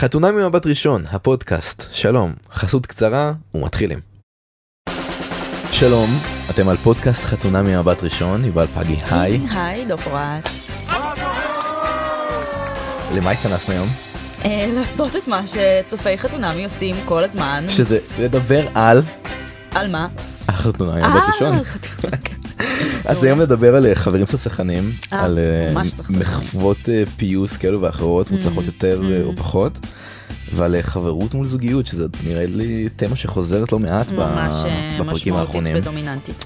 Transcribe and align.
חתונה 0.00 0.32
ממבט 0.32 0.66
ראשון, 0.66 1.04
הפודקאסט. 1.10 1.86
שלום, 1.92 2.32
חסות 2.52 2.86
קצרה 2.86 3.32
ומתחילים. 3.54 3.98
שלום, 5.72 6.10
אתם 6.50 6.68
על 6.68 6.76
פודקאסט 6.76 7.22
חתונה 7.24 7.62
ממבט 7.62 8.02
ראשון, 8.02 8.44
יובל 8.44 8.66
פגי, 8.66 8.96
היי. 9.10 9.40
היי, 9.50 9.86
דוקטורט. 9.86 10.48
למה 13.16 13.30
התכנסנו 13.30 13.74
היום? 13.74 13.88
אה, 14.44 14.70
לעשות 14.74 15.16
את 15.16 15.28
מה 15.28 15.42
שצופי 15.46 16.18
חתונמי 16.18 16.64
עושים 16.64 16.94
כל 17.04 17.24
הזמן. 17.24 17.64
שזה 17.68 17.98
לדבר 18.18 18.66
על... 18.74 19.02
על 19.74 19.90
מה? 19.90 20.08
על 20.48 20.54
חתונה 20.54 20.94
ממבט 20.94 21.22
ראשון. 21.34 21.56
חתונה. 23.00 23.14
אז 23.14 23.24
היום 23.24 23.40
נדבר 23.40 23.74
על 23.76 23.86
אה, 23.86 23.94
חברים 23.94 24.26
סכסכנים, 24.26 24.92
אה, 25.12 25.24
על 25.24 25.38
אה, 25.38 25.72
ממש. 25.74 26.00
מחוות 26.18 26.78
פיוס 27.16 27.56
כאלו 27.56 27.80
ואחרות, 27.80 28.30
מוצלחות 28.30 28.64
יותר 28.64 29.02
אה, 29.12 29.22
או. 29.22 29.36
פחות, 29.36 29.78
ועל 30.52 30.76
חברות 30.82 31.34
מול 31.34 31.46
זוגיות, 31.46 31.86
שזה 31.86 32.06
נראה 32.26 32.46
לי 32.46 32.88
תמה 32.96 33.16
שחוזרת 33.16 33.72
לא 33.72 33.78
מעט 33.78 34.06
ב- 34.08 34.12
ממש 34.12 34.54
אה, 34.64 34.90
בפרקים 34.94 35.06
משמעותית 35.12 35.34
האחרונים. 35.46 35.76
ודומיננטית. 35.76 36.44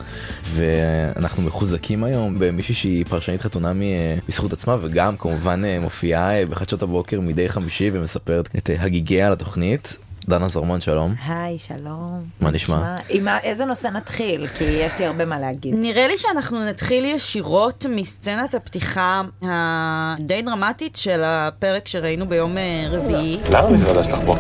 ואנחנו 0.55 1.43
מחוזקים 1.43 2.05
היום 2.05 2.37
במישהי 2.39 2.75
שהיא 2.75 3.05
פרשנית 3.07 3.41
חתונמי 3.43 3.95
אה, 3.95 4.17
בזכות 4.29 4.53
עצמה 4.53 4.77
וגם 4.81 5.17
כמובן 5.17 5.63
מופיעה 5.81 6.47
בחדשות 6.47 6.83
הבוקר 6.83 7.21
מדי 7.21 7.49
חמישי 7.49 7.91
ומספרת 7.93 8.49
את 8.57 8.71
הגיגיה 8.79 9.27
על 9.27 9.33
התוכנית. 9.33 9.97
דנה 10.29 10.49
זרמון 10.49 10.81
שלום. 10.81 11.15
היי, 11.27 11.59
שלום. 11.59 12.23
מה 12.41 12.51
נשמע? 12.51 12.95
עם 13.09 13.29
איזה 13.43 13.65
נושא 13.65 13.89
נתחיל? 13.89 14.47
כי 14.47 14.65
יש 14.65 14.99
לי 14.99 15.07
הרבה 15.07 15.25
מה 15.25 15.39
להגיד. 15.39 15.75
נראה 15.79 16.07
לי 16.07 16.19
שאנחנו 16.19 16.65
נתחיל 16.65 17.05
ישירות 17.05 17.87
מסצנת 17.91 18.55
הפתיחה 18.55 19.23
הדי 19.43 20.43
דרמטית 20.43 20.97
של 20.97 21.23
הפרק 21.25 21.89
שראינו 21.89 22.29
ביום 22.29 22.59
אה, 22.59 22.87
רביעי. 22.91 23.39
למה 23.53 23.69
המזוודה 23.69 24.05
שלך 24.05 24.19
פה? 24.27 24.35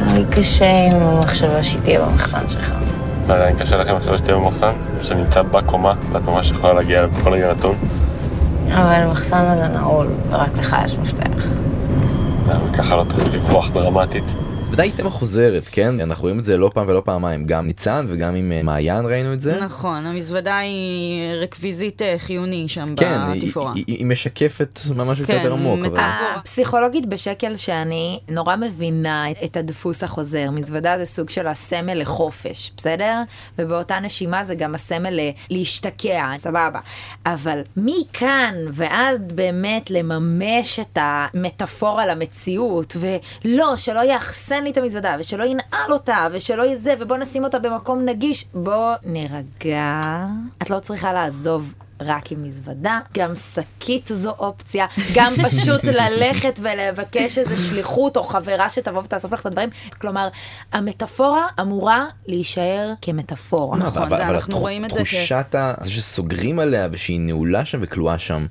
היה 0.00 0.14
לי 0.14 0.24
קשה 0.36 0.86
עם 0.92 1.02
המחשבה 1.02 1.62
שהיא 1.62 1.80
תהיה 1.80 2.06
במחסן 2.06 2.48
שלך. 2.48 2.72
לא 3.28 3.34
יודע, 3.34 3.50
אם 3.50 3.56
קשה 3.58 3.76
לכם 3.76 3.96
עכשיו 3.96 4.18
שתהיה 4.18 4.36
במחסן, 4.36 4.72
שנמצא 5.02 5.42
בקומה, 5.42 5.94
ואת 6.12 6.22
ממש 6.22 6.50
יכולה 6.50 6.72
להגיע 6.72 7.06
בכל 7.06 7.32
רגע 7.32 7.52
נתון. 7.52 7.74
אבל 8.68 8.94
המחסן 8.94 9.44
הזה 9.44 9.68
נעול, 9.68 10.08
ורק 10.30 10.58
לך 10.58 10.76
יש 10.84 10.94
מפתח. 10.94 11.42
ככה 12.72 12.96
לא 12.96 13.04
תוכלי 13.04 13.30
לברוח 13.38 13.70
דרמטית? 13.70 14.36
ודאי 14.76 14.90
תמה 14.92 15.10
חוזרת 15.10 15.68
כן 15.72 16.00
אנחנו 16.00 16.22
רואים 16.22 16.38
את 16.38 16.44
זה 16.44 16.56
לא 16.56 16.70
פעם 16.74 16.88
ולא 16.88 17.02
פעמיים 17.04 17.46
גם 17.46 17.66
ניצן 17.66 18.06
וגם 18.08 18.34
עם 18.34 18.52
אה, 18.52 18.62
מעיין 18.62 19.06
ראינו 19.06 19.32
את 19.32 19.40
זה. 19.40 19.60
נכון, 19.60 20.06
המזוודה 20.06 20.58
היא 20.58 21.34
רקוויזיט 21.42 22.02
אה, 22.02 22.14
חיוני 22.18 22.68
שם 22.68 22.94
כן, 22.96 23.18
בתפאורה. 23.34 23.72
היא, 23.74 23.84
היא, 23.86 23.96
היא 23.96 24.06
משקפת 24.06 24.80
ממש 24.96 25.20
כן, 25.22 25.34
יותר 25.34 25.52
עמוק. 25.52 25.78
אבל... 25.86 25.98
הפסיכולוגית 26.36 27.06
בשקל 27.06 27.56
שאני 27.56 28.18
נורא 28.28 28.56
מבינה 28.56 29.30
את- 29.30 29.36
את 29.44 29.56
הדפוס 29.56 30.04
החוזר. 30.04 30.50
מזוודה 30.50 30.98
זה 30.98 31.04
סוג 31.04 31.30
של 31.30 31.46
הסמל 31.46 31.94
לחופש, 32.00 32.72
בסדר? 32.76 33.22
ובאותה 33.58 34.00
נשימה 34.00 34.44
זה 34.44 34.54
גם 34.54 34.74
הסמל 34.74 35.10
ל- 35.20 35.30
להשתקע, 35.50 36.32
סבבה. 36.36 36.80
אבל 37.26 37.60
מכאן 37.76 38.54
ועד 38.72 39.32
באמת 39.34 39.90
לממש 39.90 40.80
את 40.80 40.98
המטאפורה 41.00 42.06
למציאות, 42.06 42.96
ולא, 43.00 43.76
שלא 43.76 44.00
יאחסן 44.04 44.65
לי 44.66 44.72
את 44.72 44.78
המזוודה, 44.78 45.16
ושלא 45.18 45.44
ינעל 45.44 45.92
אותה, 45.92 46.26
ושלא 46.32 46.62
יהיה 46.62 46.76
זה, 46.76 46.94
ובוא 47.00 47.16
נשים 47.16 47.44
אותה 47.44 47.58
במקום 47.58 48.04
נגיש, 48.04 48.44
בוא 48.54 48.94
נירגע. 49.04 50.24
את 50.62 50.70
לא 50.70 50.80
צריכה 50.80 51.12
לעזוב. 51.12 51.72
רק 52.00 52.32
עם 52.32 52.42
מזוודה, 52.44 53.00
גם 53.14 53.32
שקית 53.54 54.10
זו 54.14 54.30
אופציה, 54.38 54.86
גם 55.14 55.32
פשוט 55.48 55.84
ללכת 55.84 56.58
ולבקש 56.62 57.38
איזה 57.38 57.56
שליחות 57.56 58.16
או 58.16 58.22
חברה 58.22 58.70
שתבוא 58.70 59.02
ותאסוף 59.02 59.32
לך 59.32 59.40
את 59.40 59.46
הדברים. 59.46 59.68
כלומר, 60.00 60.28
המטאפורה 60.72 61.46
אמורה 61.60 62.04
להישאר 62.26 62.92
כמטאפורה. 63.02 63.78
נכון, 63.78 64.02
אבל- 64.02 64.16
זה 64.16 64.24
אבל 64.26 64.34
אנחנו 64.34 64.58
רואים 64.58 64.84
את 64.84 64.90
זה 64.90 65.00
כ- 65.04 65.14
תחושת. 65.14 65.54
זה 65.80 65.90
שסוגרים 65.90 66.58
עליה 66.58 66.88
ושהיא 66.92 67.20
נעולה 67.20 67.64
שם 67.64 67.78
וכלואה 67.82 68.18
שם. 68.18 68.46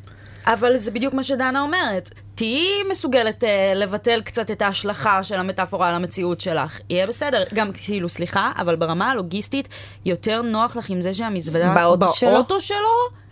אבל 0.47 0.78
זה 0.78 0.91
בדיוק 0.91 1.13
מה 1.13 1.23
שדנה 1.23 1.61
אומרת. 1.61 2.09
תהיי 2.35 2.83
מסוגלת 2.91 3.44
אה, 3.44 3.73
לבטל 3.75 4.22
קצת 4.22 4.51
את 4.51 4.61
ההשלכה 4.61 5.23
של 5.23 5.39
המטאפורה 5.39 5.89
על 5.89 5.95
המציאות 5.95 6.41
שלך. 6.41 6.79
יהיה 6.89 7.07
בסדר. 7.07 7.44
גם 7.53 7.72
כאילו, 7.73 8.09
סליחה, 8.09 8.51
אבל 8.57 8.75
ברמה 8.75 9.11
הלוגיסטית, 9.11 9.69
יותר 10.05 10.41
נוח 10.41 10.75
לך 10.75 10.89
עם 10.89 11.01
זה 11.01 11.13
שהמזוודה 11.13 11.73
באוטו 11.73 12.13
שלו? 12.13 12.31
באוטו 12.31 12.59
שלו? 12.61 12.78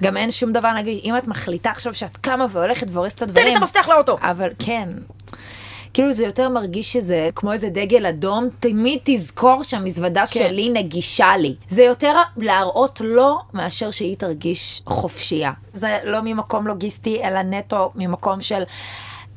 גם 0.04 0.18
אין 0.18 0.32
שום 0.32 0.52
דבר, 0.52 0.74
נגיד, 0.74 1.00
אם 1.04 1.18
את 1.18 1.28
מחליטה 1.28 1.70
עכשיו 1.70 1.94
שאת 1.94 2.18
קמה 2.18 2.46
והולכת 2.50 2.88
והורסת 2.92 3.16
את 3.16 3.20
תן 3.20 3.30
הדברים... 3.30 3.48
לי 3.48 3.54
את 3.54 3.62
המפתח 3.62 3.88
לאוטו! 3.90 4.18
אבל 4.22 4.50
כן. 4.60 4.90
כאילו 5.94 6.14
זה 6.14 6.26
יותר 6.26 6.50
מרגיש 6.50 6.94
שזה 6.94 7.30
כמו 7.36 7.54
איזה 7.54 7.70
דגל 7.70 8.06
אדום, 8.06 8.50
תמיד 8.60 9.00
תזכור 9.04 9.64
שהמזוודה 9.64 10.20
כן. 10.20 10.26
שלי 10.26 10.70
נגישה 10.70 11.38
לי. 11.38 11.56
זה 11.68 11.84
יותר 11.84 12.14
להראות 12.38 13.02
לו 13.04 13.40
מאשר 13.54 13.92
שהיא 13.92 14.18
תרגיש 14.18 14.82
חופשייה. 14.86 15.52
זה 15.74 15.98
לא 16.04 16.20
ממקום 16.24 16.68
לוגיסטי, 16.68 17.24
אלא 17.24 17.42
נטו 17.42 17.92
ממקום 17.96 18.42
של... 18.42 18.64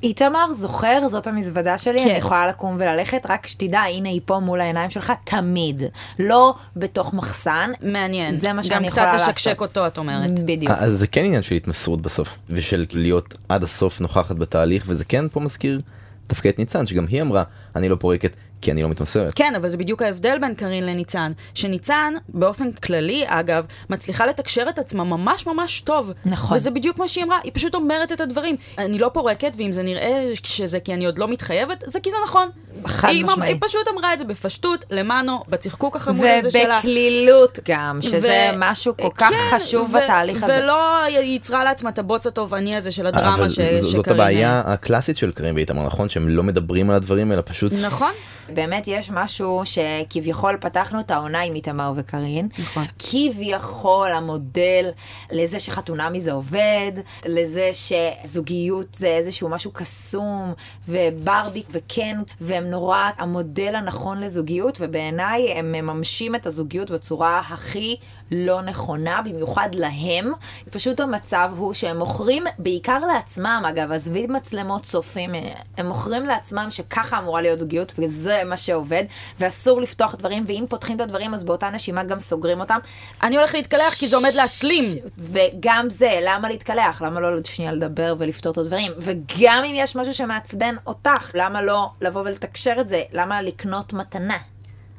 איתמר, 0.02 0.52
זוכר? 0.52 1.08
זאת 1.08 1.26
המזוודה 1.26 1.78
שלי, 1.78 1.98
כן. 1.98 2.10
אני 2.10 2.18
יכולה 2.18 2.48
לקום 2.48 2.74
וללכת, 2.78 3.26
רק 3.28 3.46
שתדע, 3.46 3.80
הנה 3.80 4.08
היא 4.08 4.20
פה 4.24 4.38
מול 4.38 4.60
העיניים 4.60 4.90
שלך, 4.90 5.12
תמיד. 5.24 5.82
לא 6.18 6.54
בתוך 6.76 7.14
מחסן. 7.14 7.70
מעניין. 7.82 8.32
זה 8.32 8.52
מה 8.52 8.62
שאני 8.62 8.74
גם 8.74 8.84
יכולה 8.84 9.06
קצת 9.06 9.12
לעשות. 9.12 9.28
לשקשק 9.28 9.60
אותו, 9.60 9.86
את 9.86 9.98
אומרת. 9.98 10.40
בדיוק. 10.44 10.72
אז 10.78 10.92
זה 10.92 11.06
כן 11.06 11.24
עניין 11.24 11.42
של 11.42 11.54
התמסרות 11.54 12.02
בסוף 12.02 12.36
ושל 12.50 12.86
להיות 12.92 13.34
עד 13.48 13.62
הסוף 13.62 14.00
נוכחת 14.00 14.36
בתהליך 14.36 14.84
וזה 14.86 15.04
כן 15.04 15.28
פה 15.28 15.40
מזכיר 15.40 15.80
דווקא 16.28 16.48
את 16.48 16.58
ניצן 16.58 16.86
שגם 16.86 17.06
היא 17.06 17.22
אמרה 17.22 17.44
אני 17.76 17.88
לא 17.88 17.96
פורקת 18.00 18.36
כי 18.60 18.72
אני 18.72 18.82
לא 18.82 18.88
מתמסרת. 18.88 19.32
כן, 19.34 19.52
אבל 19.56 19.68
זה 19.68 19.76
בדיוק 19.76 20.02
ההבדל 20.02 20.38
בין 20.40 20.54
קארין 20.54 20.86
לניצן. 20.86 21.32
שניצן, 21.54 22.14
באופן 22.28 22.72
כללי, 22.72 23.24
אגב, 23.26 23.66
מצליחה 23.90 24.26
לתקשר 24.26 24.66
את 24.68 24.78
עצמה 24.78 25.04
ממש 25.04 25.46
ממש 25.46 25.80
טוב. 25.80 26.12
נכון. 26.24 26.56
וזה 26.56 26.70
בדיוק 26.70 26.98
מה 26.98 27.08
שהיא 27.08 27.24
אמרה, 27.24 27.38
היא 27.44 27.52
פשוט 27.54 27.74
אומרת 27.74 28.12
את 28.12 28.20
הדברים. 28.20 28.56
אני 28.78 28.98
לא 28.98 29.10
פורקת, 29.14 29.52
ואם 29.58 29.72
זה 29.72 29.82
נראה 29.82 30.22
שזה 30.42 30.80
כי 30.80 30.94
אני 30.94 31.06
עוד 31.06 31.18
לא 31.18 31.28
מתחייבת, 31.28 31.84
זה 31.86 32.00
כי 32.00 32.10
זה 32.10 32.16
נכון. 32.24 32.48
חד 32.86 33.08
היא, 33.08 33.24
משמעי. 33.24 33.48
היא 33.48 33.56
פשוט 33.60 33.88
אמרה 33.94 34.14
את 34.14 34.18
זה 34.18 34.24
בפשטות, 34.24 34.84
למנו, 34.90 35.42
בצחקוק 35.48 35.96
החמוד 35.96 36.26
הזה 36.38 36.50
שלה. 36.50 36.74
ובקלילות 36.74 37.58
גם, 37.68 37.98
שזה 38.02 38.50
ו- 38.52 38.56
משהו 38.58 38.96
כל 38.96 39.08
כך 39.14 39.30
כן, 39.30 39.56
חשוב 39.58 39.94
ו- 39.94 39.98
בתהליך 39.98 40.42
הזה. 40.42 40.58
ולא 40.62 41.02
ייצרה 41.08 41.64
לעצמה 41.64 41.90
את 41.90 41.98
הבוץ 41.98 42.26
התובעני 42.26 42.76
הזה 42.76 42.90
של 42.90 43.06
הדרמה 43.06 43.48
ש- 43.48 43.60
זאת 43.60 44.08
הבעיה 44.08 44.62
הקלאסית 44.66 45.16
של 45.16 45.32
קרים 45.32 45.54
ואיתמר 45.54 45.86
נכון 45.86 46.08
שהם 46.08 46.28
לא 46.28 46.42
מדברים 46.42 46.90
על 46.90 46.96
הדברים 46.96 47.32
אלא 47.32 47.42
פשוט 47.46 47.72
נכון. 47.82 48.12
באמת 48.54 48.84
יש 48.86 49.10
משהו 49.10 49.62
שכביכול 49.64 50.56
פתחנו 50.60 51.00
את 51.00 51.10
העונה 51.10 51.40
עם 51.40 51.54
איתמר 51.54 51.92
וקארין. 51.96 52.48
נכון. 52.58 52.84
כביכול 52.98 54.12
המודל 54.12 54.90
לזה 55.32 55.60
שחתונמי 55.60 56.20
זה 56.20 56.32
עובד, 56.32 56.92
לזה 57.26 57.70
שזוגיות 57.72 58.94
זה 58.94 59.06
איזשהו 59.06 59.48
משהו 59.48 59.70
קסום, 59.70 60.52
וברבי 60.88 61.62
וכן, 61.70 62.16
והם 62.40 62.64
נורא 62.64 63.10
המודל 63.18 63.74
הנכון 63.74 64.20
לזוגיות, 64.20 64.78
ובעיניי 64.80 65.52
הם 65.52 65.72
מממשים 65.72 66.34
את 66.34 66.46
הזוגיות 66.46 66.90
בצורה 66.90 67.38
הכי 67.38 67.96
לא 68.30 68.60
נכונה, 68.62 69.22
במיוחד 69.22 69.68
להם. 69.74 70.32
פשוט 70.70 71.00
המצב 71.00 71.50
הוא 71.56 71.74
שהם 71.74 71.98
מוכרים, 71.98 72.44
בעיקר 72.58 72.98
לעצמם, 72.98 73.62
אגב, 73.68 73.92
עזבי 73.92 74.26
מצלמות 74.26 74.82
צופים, 74.86 75.30
הם 75.78 75.86
מוכרים 75.88 76.26
לעצמם 76.26 76.66
שככה 76.70 77.18
אמורה 77.18 77.40
להיות 77.42 77.58
זוגיות, 77.58 77.92
וזה 77.98 78.42
מה 78.46 78.56
שעובד, 78.56 79.04
ואסור 79.38 79.80
לפתוח 79.80 80.14
דברים, 80.14 80.44
ואם 80.46 80.64
פותחים 80.68 80.96
את 80.96 81.00
הדברים, 81.00 81.34
אז 81.34 81.44
באותה 81.44 81.70
נשימה 81.70 82.02
גם 82.04 82.20
סוגרים 82.20 82.60
אותם. 82.60 82.78
אני 83.22 83.36
הולך 83.36 83.54
להתקלח 83.54 83.94
כי 83.94 84.06
זה 84.06 84.16
עומד 84.16 84.32
להסלים. 84.36 84.84
וגם 85.18 85.86
זה, 85.90 86.10
למה 86.22 86.48
להתקלח? 86.48 87.02
למה 87.02 87.20
לא 87.20 87.28
שנייה 87.44 87.72
לדבר 87.72 88.14
ולפתור 88.18 88.52
את 88.52 88.58
הדברים? 88.58 88.92
וגם 88.98 89.64
אם 89.64 89.72
יש 89.74 89.96
משהו 89.96 90.14
שמעצבן 90.14 90.74
אותך, 90.86 91.30
למה 91.34 91.62
לא 91.62 91.90
לבוא 92.00 92.20
ולתקשר 92.20 92.74
את 92.80 92.88
זה? 92.88 93.02
למה 93.12 93.42
לקנות 93.42 93.92
מתנה? 93.92 94.36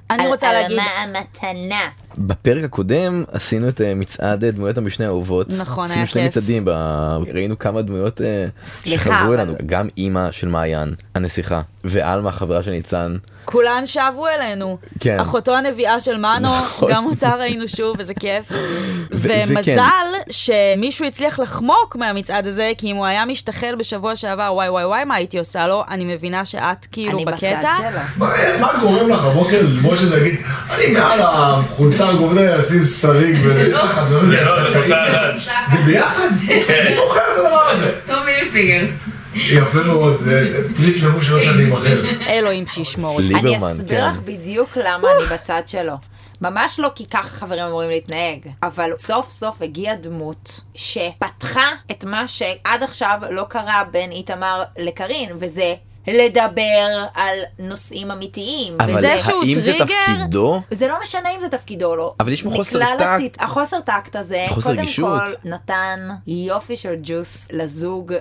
אני 0.10 0.24
על- 0.24 0.30
רוצה 0.30 0.50
על 0.50 0.56
להגיד... 0.62 0.78
מה 0.78 0.84
המתנה? 0.84 1.90
בפרק 2.18 2.64
הקודם 2.64 3.24
עשינו 3.32 3.70
את 3.70 3.82
אה, 3.82 3.94
מצעד 3.96 4.44
אה, 4.44 4.52
דמויות 4.52 4.78
המשנה 4.78 5.06
האהובות. 5.06 5.48
נכון, 5.50 5.86
עשינו 5.86 6.00
היה 6.00 6.06
שני 6.08 6.22
כיף. 6.22 6.28
מצעדים 6.38 6.66
ב... 6.66 6.70
ראינו 7.34 7.60
כמה 7.60 7.82
דמויות 7.82 8.22
אה, 8.22 8.46
סליחה, 8.66 9.04
שחזרו 9.10 9.34
אבל- 9.34 9.40
אלינו 9.40 9.54
גם 9.66 9.88
אימא 9.98 10.32
של 10.32 10.48
מעיין 10.48 10.94
הנסיכה 11.16 11.62
ועלמה 11.84 12.32
חברה 12.32 12.64
של 12.64 12.72
ניצן. 12.72 13.18
כולן 13.46 13.86
שבו 13.86 14.28
אלינו. 14.28 14.78
כן. 15.00 15.20
אחותו 15.20 15.56
הנביאה 15.56 16.00
של 16.00 16.18
מנו, 16.18 16.50
נכון. 16.66 16.92
גם 16.92 17.06
אותה 17.06 17.36
ראינו 17.36 17.68
שוב, 17.68 17.96
וזה 18.00 18.14
כיף. 18.14 18.52
וכן. 19.12 19.46
ומזל 19.50 19.82
שמישהו 20.30 21.06
הצליח 21.06 21.40
לחמוק 21.40 21.96
מהמצעד 21.96 22.48
הזה, 22.48 22.72
כי 22.78 22.92
אם 22.92 22.96
הוא 22.96 23.06
היה 23.06 23.26
משתחל 23.26 23.76
בשבוע 23.80 24.16
שעבר, 24.16 24.52
וואי 24.54 24.70
וואי 24.70 24.86
וואי, 24.86 25.06
מה 25.06 25.16
הייתי 25.16 25.40
עושה 25.40 25.68
לו? 25.68 25.84
אני 25.90 26.06
מבינה 26.06 26.46
שאת 26.46 26.86
כאילו 26.92 27.12
אני 27.18 27.26
בצד 27.26 27.36
בקטע. 27.38 27.72
שלו. 27.78 27.86
מה- 28.18 28.34
מה 28.62 28.72
גורם 28.82 29.10
לך 29.10 29.24
הבוקר 29.26 29.62
ללמוד 29.62 29.98
שזה 29.98 30.20
יגיד, 30.20 30.36
אני 30.72 30.88
מעל 30.88 31.20
החולצה 31.24 32.07
הגובדה 32.10 32.60
אשים 32.60 32.86
שריג 32.86 33.46
ויש 33.46 33.78
לך 33.78 34.02
דברים, 34.08 34.30
זה 34.30 34.42
לא, 34.42 34.64
זה 34.64 34.74
שריג, 34.74 34.84
מותר 34.84 35.10
לדעת. 35.10 35.36
זה 35.72 35.78
ביחד? 35.86 36.28
זה 36.48 36.96
מוכר 37.06 37.20
את 37.20 37.46
הדבר 37.46 37.70
הזה. 37.70 38.00
טומי 38.06 38.32
הילפיגר. 38.32 38.86
יפה 39.36 39.84
מאוד, 39.84 40.28
אה, 40.28 40.44
פריט 40.76 41.04
לבוש 41.04 41.28
שלא 41.28 41.40
צריך 41.40 41.56
להימכר. 41.56 42.02
אלוהים 42.28 42.68
שישמור 42.68 43.22
אותי. 43.22 43.36
אני 43.36 43.58
אסביר 43.58 44.02
כן. 44.02 44.10
לך 44.10 44.20
בדיוק 44.20 44.78
למה 44.78 45.08
אני 45.18 45.26
בצד 45.38 45.62
שלו. 45.66 45.94
ממש 46.42 46.80
לא 46.80 46.90
כי 46.96 47.06
ככה 47.08 47.30
חברים 47.30 47.64
אמורים 47.66 47.90
להתנהג, 47.90 48.40
אבל 48.64 48.92
סוף 48.98 49.32
סוף 49.32 49.62
הגיעה 49.62 49.96
דמות 49.96 50.62
שפתחה 50.76 51.70
את 51.92 52.06
מה 52.06 52.28
שעד 52.28 52.84
עכשיו 52.84 53.20
לא 53.30 53.46
קרה 53.50 53.84
בין 53.92 54.12
איתמר 54.12 54.64
לקרין, 54.78 55.30
וזה 55.40 55.74
לדבר 56.08 56.88
על 57.16 57.38
נושאים 57.60 58.12
אמיתיים. 58.12 58.74
אבל 58.80 58.90
וזה, 58.90 59.00
זה 59.02 59.20
שהוא 59.20 59.44
האם 59.44 59.54
זה 59.62 59.72
טריגר- 59.78 59.86
תפקידו? 60.16 60.62
זה 60.72 60.88
לא 60.88 60.96
משנה 61.02 61.30
אם 61.36 61.42
זה 61.42 61.50
תפקידו 61.50 61.86
או 61.86 61.96
לא. 61.96 62.14
אבל 62.20 62.32
יש 62.34 62.42
פה 62.42 62.50
חוסר 62.56 62.80
טקט. 62.80 63.02
הסיט- 63.02 63.38
החוסר 63.40 63.80
טקט 63.82 64.16
הזה, 64.16 64.46
חוסר 64.50 64.70
קודם 64.70 64.80
רגישות. 64.80 65.22
כל 65.44 65.50
נתן 65.50 66.10
יופי 66.28 66.76
של 66.76 66.94
ג'וס 67.04 67.48
לזוג 67.52 68.14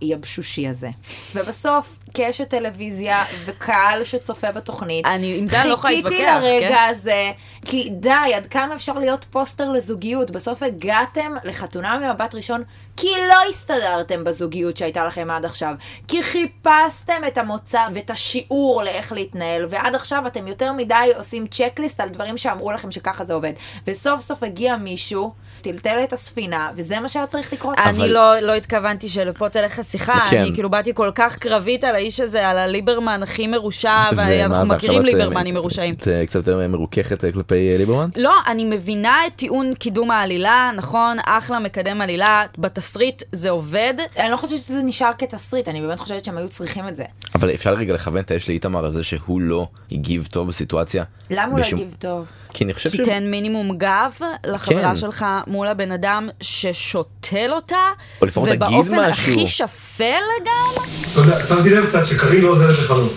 היבשושי 0.00 0.68
הזה. 0.68 0.88
ובסוף, 1.34 1.98
קשת 2.14 2.48
טלוויזיה 2.48 3.24
וקהל 3.44 4.04
שצופה 4.04 4.52
בתוכנית. 4.52 5.06
אני- 5.06 5.36
עם 5.38 5.46
זה 5.46 5.56
לא 5.64 5.72
יכולה 5.72 5.76
חיכיתי 5.94 6.02
להתווכח, 6.08 6.38
לרגע 6.42 6.68
כן? 6.68 6.86
הזה, 6.90 7.30
כי 7.64 7.88
די, 7.92 8.10
עד 8.34 8.46
כמה 8.46 8.74
אפשר 8.74 8.92
להיות 8.98 9.26
פוסטר 9.30 9.70
לזוגיות? 9.70 10.30
בסוף 10.30 10.62
הגעתם 10.62 11.32
לחתונה 11.44 11.98
ממבט 11.98 12.34
ראשון, 12.34 12.62
כי 12.96 13.06
לא 13.28 13.48
הסתדרתם 13.48 14.24
בזוגיות 14.24 14.76
שהייתה 14.76 15.04
לכם 15.06 15.30
עד 15.30 15.44
עכשיו. 15.44 15.74
כי 16.08 16.22
חיפשתם 16.22 17.13
את 17.26 17.38
המוצא 17.38 17.80
ואת 17.94 18.10
השיעור 18.10 18.82
לאיך 18.82 19.12
להתנהל, 19.12 19.66
ועד 19.68 19.94
עכשיו 19.94 20.26
אתם 20.26 20.46
יותר 20.48 20.72
מדי 20.72 20.94
עושים 21.16 21.46
צ'קליסט 21.46 22.00
על 22.00 22.08
דברים 22.08 22.36
שאמרו 22.36 22.72
לכם 22.72 22.90
שככה 22.90 23.24
זה 23.24 23.34
עובד. 23.34 23.52
וסוף 23.86 24.20
סוף 24.20 24.42
הגיע 24.42 24.76
מישהו, 24.76 25.32
טלטל 25.60 26.00
את 26.04 26.12
הספינה, 26.12 26.70
וזה 26.76 27.00
מה 27.00 27.08
שהיה 27.08 27.26
צריך 27.26 27.52
לקרות. 27.52 27.78
אבל- 27.78 27.88
אני 28.02 28.08
לא, 28.08 28.38
לא 28.40 28.52
התכוונתי 28.54 29.08
שלפה 29.08 29.48
תלך 29.48 29.78
השיחה, 29.78 30.26
כן. 30.30 30.40
אני 30.40 30.50
כאילו 30.54 30.70
באתי 30.70 30.94
כל 30.94 31.10
כך 31.14 31.36
קרבית 31.38 31.84
על 31.84 31.94
האיש 31.94 32.20
הזה, 32.20 32.48
על 32.48 32.58
הליברמן 32.58 33.22
הכי 33.22 33.46
מרושע, 33.46 33.98
ואנחנו 34.16 34.66
מכירים 34.66 35.00
את, 35.00 35.04
ליברמנים 35.04 35.56
אה, 35.56 35.60
מרושעים. 35.60 35.94
את, 35.94 36.08
אה, 36.08 36.26
קצת 36.26 36.34
יותר 36.34 36.68
מרוככת 36.68 37.24
אה, 37.24 37.32
כלפי 37.32 37.72
אה, 37.72 37.78
ליברמן? 37.78 38.08
לא, 38.16 38.34
אני 38.46 38.64
מבינה 38.64 39.26
את 39.26 39.32
טיעון 39.36 39.74
קידום 39.74 40.10
העלילה, 40.10 40.70
נכון, 40.76 41.16
אחלה 41.24 41.58
מקדם 41.58 42.00
עלילה, 42.00 42.42
בתסריט 42.58 43.22
זה 43.32 43.50
עובד. 43.50 43.94
אני 44.18 44.30
לא 44.30 44.36
חושבת 44.36 44.58
שזה 44.58 44.82
נשאר 44.82 45.10
כתסריט, 45.18 45.68
אני 45.68 45.80
באמת 45.80 46.00
חושבת 46.00 46.24
שהם 46.24 46.38
היו 46.38 46.48
צריכים 46.48 46.88
את 46.88 46.96
זה. 46.96 47.03
אבל 47.34 47.50
אפשר 47.54 47.74
רגע 47.74 47.94
לכוון 47.94 48.20
את 48.20 48.30
האש 48.30 48.48
לאיתמר 48.48 48.84
על 48.84 48.90
זה 48.90 49.04
שהוא 49.04 49.40
לא 49.40 49.68
הגיב 49.92 50.28
טוב 50.30 50.48
בסיטואציה? 50.48 51.04
למה 51.30 51.44
הוא 51.52 51.58
לא 51.58 51.64
בשום- 51.66 51.80
הגיב 51.80 51.94
טוב? 51.98 52.26
כי 52.54 52.64
אני 52.64 52.74
חושב 52.74 52.90
ש... 52.90 52.96
תיתן 52.96 53.24
מינימום 53.26 53.78
גב 53.78 54.12
לחברה 54.46 54.82
כן. 54.82 54.96
שלך 54.96 55.26
מול 55.46 55.68
הבן 55.68 55.92
אדם 55.92 56.28
ששותל 56.40 57.48
אותה, 57.50 57.76
או 58.20 58.26
לפחות 58.26 58.48
תגיד 58.48 58.62
ובאופן 58.62 58.98
משהו. 59.10 59.32
הכי 59.32 59.46
שפל 59.46 60.04
גם, 60.46 60.82
אתה 61.12 61.20
יודע, 61.20 61.42
שמתי 61.48 61.70
לב 61.70 61.86
קצת 61.86 62.06
שקרין 62.06 62.40
לא 62.40 62.48
עוזרת 62.48 62.78
לחלום. 62.78 63.08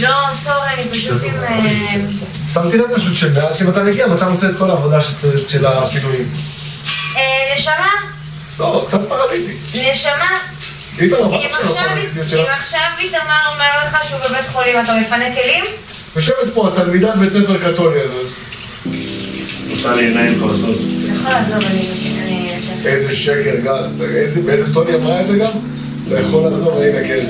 לא, 0.00 0.08
סורי, 0.34 0.56
אני 0.74 0.82
פשוט 0.90 1.22
עם... 1.24 1.34
אה, 1.34 1.94
שמתי 2.54 2.78
לב 2.78 2.94
פשוט 2.96 3.16
שמאז 3.16 3.56
שמתן 3.58 3.88
הגיע, 3.88 4.06
מתן 4.06 4.26
עושה 4.26 4.50
את 4.50 4.58
כל 4.58 4.70
העבודה 4.70 5.00
של 5.48 5.66
הפינויים. 5.66 6.28
אה, 7.16 7.22
נשמה, 7.56 7.88
לא, 8.58 8.84
קצת 8.88 9.00
פרזיטי. 9.08 9.52
נשמה, 9.90 10.38
אם 11.00 11.08
עכשיו- 12.50 12.80
איתמר 12.98 13.20
אומר 13.52 13.84
לך 13.86 13.98
שהוא 14.08 14.18
בבית 14.20 14.46
חולים, 14.52 14.76
אתה 14.84 14.92
מפנה 15.00 15.24
כלים? 15.34 15.64
יושבת 16.16 16.36
פה 16.54 16.68
התלמידת 16.68 17.14
בית 17.16 17.32
ספר 17.32 17.72
קתולי 17.72 18.00
הזאת. 18.00 18.32
עושה 19.70 19.94
לי 19.96 20.04
עיניים 20.06 20.40
כועסות. 20.40 20.76
אתה 20.76 21.12
יכול 21.14 21.32
לעזוב, 21.32 21.64
אני... 21.70 21.88
אני... 22.24 22.50
איזה 22.84 23.16
שקר 23.16 23.56
גס, 23.64 23.86
איזה- 24.00 24.40
באיזה 24.40 24.74
טון 24.74 24.86
היא 24.86 24.94
אמרה 24.96 25.20
את 25.20 25.26
זה 25.26 25.38
גם? 25.38 25.50
אתה 26.08 26.20
יכול 26.20 26.50
לעזוב, 26.50 26.78
הנה 26.78 27.08
כן. 27.08 27.24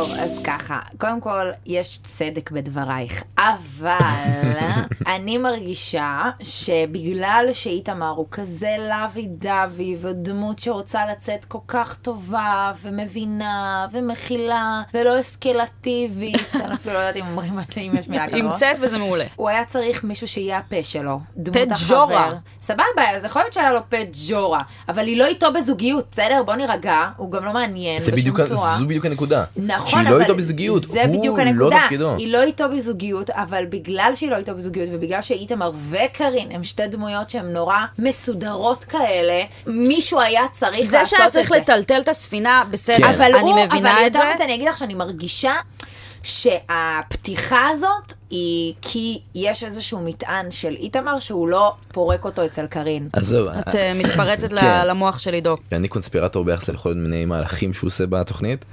טוב, 0.00 0.12
אז 0.18 0.40
ככה, 0.44 0.78
קודם 0.98 1.20
כל, 1.20 1.50
יש 1.66 1.98
צדק 1.98 2.50
בדברייך, 2.50 3.22
אבל 3.38 3.96
אני 5.14 5.38
מרגישה 5.38 6.22
שבגלל 6.42 7.48
שאיתמר 7.52 8.08
הוא 8.08 8.26
כזה 8.30 8.76
לוי 8.78 9.26
דווי, 9.26 9.96
ודמות 10.00 10.58
שרוצה 10.58 11.00
לצאת 11.12 11.44
כל 11.44 11.58
כך 11.68 11.96
טובה, 11.96 12.72
ומבינה, 12.82 13.86
ומכילה, 13.92 14.82
ולא 14.94 15.20
אסקלטיבית, 15.20 16.54
אני 16.54 16.74
אפילו 16.74 16.94
לא 16.94 16.98
יודעת 16.98 17.16
אם 17.16 17.26
אומרים 17.26 17.58
אם 17.76 17.92
יש 17.98 18.08
מילה 18.08 18.26
כזאת. 18.26 18.42
נמצאת 18.42 18.76
וזה 18.80 18.98
מעולה. 18.98 19.24
הוא 19.36 19.48
היה 19.48 19.64
צריך 19.64 20.04
מישהו 20.04 20.26
שיהיה 20.26 20.58
הפה 20.58 20.82
שלו. 20.82 21.20
דמות 21.36 21.72
החבר. 21.72 22.30
סבבה, 22.62 23.10
אז 23.16 23.24
יכול 23.24 23.42
להיות 23.42 23.52
שהיה 23.52 23.72
לו 23.72 23.80
פה 23.88 23.96
ג'ורה, 24.28 24.62
אבל 24.88 25.06
היא 25.06 25.18
לא 25.18 25.26
איתו 25.26 25.52
בזוגיות, 25.52 26.06
בסדר? 26.12 26.42
בוא 26.46 26.54
נירגע, 26.54 27.08
הוא 27.16 27.32
גם 27.32 27.44
לא 27.44 27.52
מעניין 27.52 28.02
בשום 28.14 28.44
צורה. 28.44 28.76
זו 28.78 28.86
בדיוק 28.86 29.06
הנקודה. 29.06 29.44
נכון, 29.56 29.89
שהיא 29.90 30.02
אבל 30.02 30.10
לא 30.16 30.20
איתו 30.20 30.36
בזוגיות, 30.36 30.82
זה 30.82 31.02
בדיוק 31.08 31.38
הנקודה. 31.38 31.76
לא 31.76 31.82
תפקידו. 31.82 32.14
היא 32.16 32.32
לא 32.32 32.42
איתו 32.42 32.64
בזוגיות, 32.76 33.30
אבל 33.30 33.64
בגלל 33.68 34.12
שהיא 34.14 34.30
לא 34.30 34.36
איתו 34.36 34.54
בזוגיות, 34.54 34.88
ובגלל 34.92 35.22
שאיתמר 35.22 35.70
וקארין 35.90 36.48
הם 36.52 36.64
שתי 36.64 36.86
דמויות 36.86 37.30
שהן 37.30 37.52
נורא 37.52 37.76
מסודרות 37.98 38.84
כאלה, 38.84 39.40
מישהו 39.66 40.20
היה 40.20 40.42
צריך 40.52 40.90
זה 40.90 40.98
לעשות 40.98 41.16
שהיה 41.16 41.28
את 41.28 41.32
זה. 41.32 41.38
צריך 41.40 41.52
לטלטל 41.52 42.00
את 42.00 42.08
הספינה, 42.08 42.62
בסדר, 42.70 42.96
כן. 42.96 43.04
אבל 43.04 43.34
אני 43.34 43.50
הוא, 43.50 43.64
מבינה 43.64 43.92
אבל 43.92 44.06
את 44.06 44.12
זה. 44.12 44.18
יותר 44.18 44.34
מזה 44.34 44.44
אני 44.44 44.54
אגיד 44.54 44.68
לך 44.68 44.76
שאני 44.78 44.94
מרגישה 44.94 45.52
שהפתיחה 46.22 47.68
הזאת 47.68 48.12
היא 48.30 48.74
כי 48.82 49.18
יש 49.34 49.64
איזשהו 49.64 50.00
מטען 50.00 50.50
של 50.50 50.74
איתמר 50.78 51.18
שהוא 51.18 51.48
לא 51.48 51.72
פורק 51.92 52.24
אותו 52.24 52.44
אצל 52.44 52.66
קארין. 52.66 53.08
אז 53.12 53.26
זהו, 53.26 53.46
את 53.68 53.74
אה, 53.74 53.94
מתפרצת 53.94 54.52
ל- 54.52 54.60
כן. 54.60 54.86
למוח 54.86 55.18
של 55.18 55.32
עידו. 55.32 55.56
אני 55.72 55.88
קונספירטור 55.88 56.44
ביחס 56.44 56.68
לכל 56.68 56.94
מיני 56.94 57.24
מהלכים 57.24 57.74
שהוא 57.74 57.88
עושה 57.88 58.06
בתוכנית, 58.06 58.64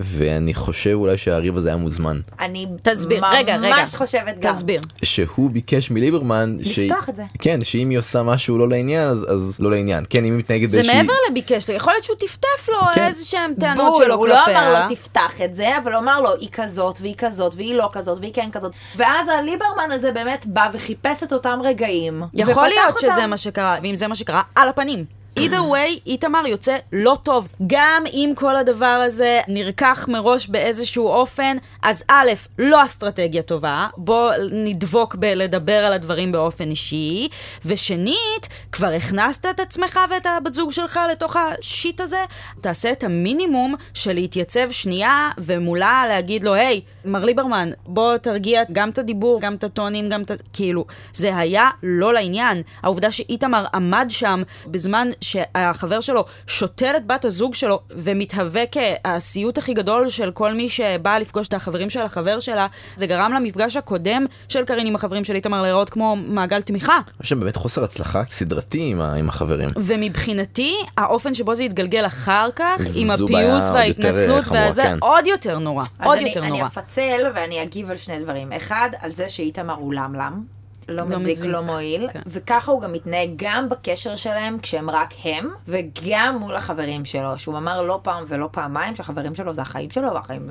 ואני 0.00 0.54
חושב 0.54 0.92
אולי 0.94 1.18
שהריב 1.18 1.56
הזה 1.56 1.68
היה 1.68 1.76
מוזמן. 1.76 2.20
אני 2.40 2.66
תסביר, 2.82 3.24
רגע, 3.32 3.56
רגע. 3.56 3.76
ממש 3.76 3.94
חושבת 3.94 4.38
גם. 4.40 4.52
תסביר. 4.52 4.80
שהוא 5.02 5.50
ביקש 5.50 5.90
מליברמן, 5.90 6.56
לפתוח 6.60 7.08
את 7.08 7.16
זה. 7.16 7.22
כן, 7.38 7.64
שאם 7.64 7.90
היא 7.90 7.98
עושה 7.98 8.22
משהו 8.22 8.58
לא 8.58 8.68
לעניין, 8.68 9.08
אז, 9.08 9.26
אז 9.32 9.60
לא 9.60 9.70
לעניין. 9.70 10.04
כן, 10.10 10.24
אם 10.24 10.32
היא 10.32 10.38
מתנהגת 10.38 10.68
זה 10.68 10.82
מעבר 10.82 11.12
לביקש 11.30 11.68
יכול 11.68 11.92
להיות 11.92 12.04
שהוא 12.04 12.16
טפטף 12.16 12.68
לו 12.68 12.78
כן. 12.94 13.06
איזה 13.06 13.24
שהם 13.24 13.52
טענות 13.60 13.96
שלו 13.96 14.14
הוא 14.14 14.28
לא 14.28 14.34
אמר 14.34 14.44
כלפיה. 14.44 14.86
לו 14.88 14.94
תפתח 14.94 15.32
את 15.44 15.56
זה, 15.56 15.78
אבל 15.78 15.92
הוא 15.92 15.98
אמר 15.98 16.20
לו 16.20 16.30
היא 16.40 16.48
כזאת 16.52 16.98
והיא 17.00 17.14
כזאת 17.18 17.54
והיא 17.54 17.74
לא 17.74 17.88
כזאת 17.92 18.18
והיא 18.20 18.32
כן 18.34 18.48
כזאת. 18.52 18.72
ואז 18.96 19.28
הליברמן 19.28 19.92
הזה 19.92 20.12
באמת 20.12 20.46
בא 20.46 20.68
וחיפש 20.72 21.22
את 21.22 21.32
אותם 21.32 21.58
רגעים. 21.64 22.22
יכול 22.34 22.68
להיות 22.68 22.98
שזה 22.98 23.10
אותם. 23.12 23.30
מה 23.30 23.36
שקרה, 23.36 23.78
ואם 23.82 23.94
זה 23.94 24.08
מה 24.08 24.14
שקרה, 24.14 24.42
על 24.54 24.68
הפנים. 24.68 25.04
Either 25.38 25.72
way, 25.72 26.00
איתמר 26.06 26.46
יוצא 26.46 26.76
לא 26.92 27.18
טוב. 27.22 27.48
גם 27.66 28.04
אם 28.12 28.32
כל 28.34 28.56
הדבר 28.56 28.86
הזה 28.86 29.40
נרקח 29.48 30.08
מראש 30.08 30.48
באיזשהו 30.48 31.08
אופן, 31.08 31.56
אז 31.82 32.04
א', 32.08 32.28
לא 32.58 32.84
אסטרטגיה 32.84 33.42
טובה, 33.42 33.88
בוא 33.96 34.32
נדבוק 34.52 35.14
בלדבר 35.14 35.84
על 35.84 35.92
הדברים 35.92 36.32
באופן 36.32 36.70
אישי, 36.70 37.28
ושנית, 37.64 38.48
כבר 38.72 38.92
הכנסת 38.92 39.46
את 39.50 39.60
עצמך 39.60 40.00
ואת 40.10 40.26
הבת 40.26 40.54
זוג 40.54 40.72
שלך 40.72 41.00
לתוך 41.12 41.36
השיט 41.36 42.00
הזה, 42.00 42.24
תעשה 42.60 42.92
את 42.92 43.04
המינימום 43.04 43.74
של 43.94 44.12
להתייצב 44.12 44.70
שנייה 44.70 45.30
ומולה 45.38 46.04
להגיד 46.08 46.44
לו, 46.44 46.54
היי, 46.54 46.80
מר 47.04 47.24
ליברמן, 47.24 47.70
בוא 47.86 48.16
תרגיע 48.16 48.62
גם 48.72 48.90
את 48.90 48.98
הדיבור, 48.98 49.40
גם 49.40 49.54
את 49.54 49.64
הטונים, 49.64 50.08
גם 50.08 50.22
את 50.22 50.30
ה... 50.30 50.34
כאילו, 50.52 50.84
זה 51.14 51.36
היה 51.36 51.70
לא 51.82 52.14
לעניין. 52.14 52.62
העובדה 52.82 53.12
שאיתמר 53.12 53.64
עמד 53.74 54.06
שם 54.08 54.42
בזמן 54.66 55.08
שהחבר 55.26 56.00
שלו 56.00 56.24
שותל 56.46 56.92
את 56.96 57.06
בת 57.06 57.24
הזוג 57.24 57.54
שלו 57.54 57.80
ומתהווה 57.90 58.62
כהסיוט 58.72 59.58
הכי 59.58 59.74
גדול 59.74 60.08
של 60.08 60.30
כל 60.30 60.54
מי 60.54 60.68
שבא 60.68 61.18
לפגוש 61.18 61.48
את 61.48 61.54
החברים 61.54 61.90
של 61.90 62.00
החבר 62.00 62.40
שלה, 62.40 62.66
זה 62.96 63.06
גרם 63.06 63.32
למפגש 63.32 63.76
הקודם 63.76 64.26
של 64.48 64.64
קארין 64.64 64.86
עם 64.86 64.94
החברים 64.94 65.24
של 65.24 65.34
איתמר 65.34 65.62
להיראות 65.62 65.90
כמו 65.90 66.16
מעגל 66.16 66.62
תמיכה. 66.62 66.94
יש 67.22 67.28
שם 67.28 67.40
באמת 67.40 67.56
חוסר 67.56 67.84
הצלחה 67.84 68.22
סדרתי 68.30 68.80
עם, 68.90 69.00
ה- 69.00 69.14
עם 69.14 69.28
החברים. 69.28 69.68
ומבחינתי, 69.76 70.74
האופן 70.98 71.34
שבו 71.34 71.54
זה 71.54 71.62
התגלגל 71.62 72.06
אחר 72.06 72.48
כך, 72.56 72.80
עם 72.96 73.10
הפיוס 73.10 73.30
עוד 73.30 73.36
יותר, 73.62 73.74
וההתנצלות 73.74 74.44
והזה, 74.48 74.82
כן. 74.82 74.98
עוד 75.00 75.26
יותר 75.26 75.58
נורא. 75.58 75.82
אז 75.98 76.06
עוד 76.06 76.18
אני, 76.18 76.28
יותר 76.28 76.40
אני 76.42 76.48
נורא. 76.48 76.66
אפצל 76.66 77.26
ואני 77.34 77.62
אגיב 77.62 77.90
על 77.90 77.96
שני 77.96 78.18
דברים. 78.20 78.52
אחד, 78.52 78.90
על 79.00 79.12
זה 79.12 79.28
שאיתמר 79.28 79.74
הוא 79.74 79.94
למלם. 79.94 80.55
לא, 80.88 80.96
לא 80.96 81.18
מזיק, 81.18 81.26
מזיק. 81.26 81.50
לא 81.50 81.62
מועיל, 81.62 82.08
כן. 82.12 82.20
וככה 82.26 82.72
הוא 82.72 82.80
גם 82.80 82.92
מתנהג 82.92 83.30
גם 83.36 83.68
בקשר 83.68 84.16
שלהם 84.16 84.58
כשהם 84.58 84.90
רק 84.90 85.14
הם, 85.24 85.50
וגם 85.68 86.36
מול 86.40 86.56
החברים 86.56 87.04
שלו, 87.04 87.38
שהוא 87.38 87.58
אמר 87.58 87.82
לא 87.82 88.00
פעם 88.02 88.24
ולא 88.28 88.48
פעמיים 88.52 88.96
שהחברים 88.96 89.34
שלו 89.34 89.54
זה 89.54 89.62
החיים 89.62 89.90
שלו, 89.90 90.14
והחיים... 90.14 90.48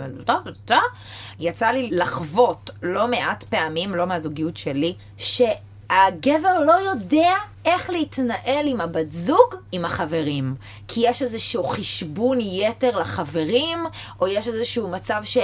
יצא 1.39 1.68
לי 1.68 1.89
לחוות 1.92 2.70
לא 2.84 3.08
מעט 3.08 3.44
פעמים, 3.44 3.96
לא 3.96 4.08
מהזוגיות 4.08 4.58
שלי, 4.58 4.94
שהגבר 5.18 6.60
לא 6.60 6.74
יודע 6.74 7.34
איך 7.65 7.89
להתנהל 7.89 8.67
עם 8.67 8.81
הבת 8.81 9.12
זוג, 9.12 9.55
עם 9.72 9.86
החברים. 9.86 10.55
כי 10.88 11.01
יש 11.03 11.22
איזשהו 11.22 11.63
חשבון 11.63 12.38
יתר 12.41 12.98
לחברים, 12.98 13.86
או 14.22 14.27
יש 14.27 14.48
איזשהו 14.48 14.88
מצב 14.88 15.22
ש... 15.24 15.38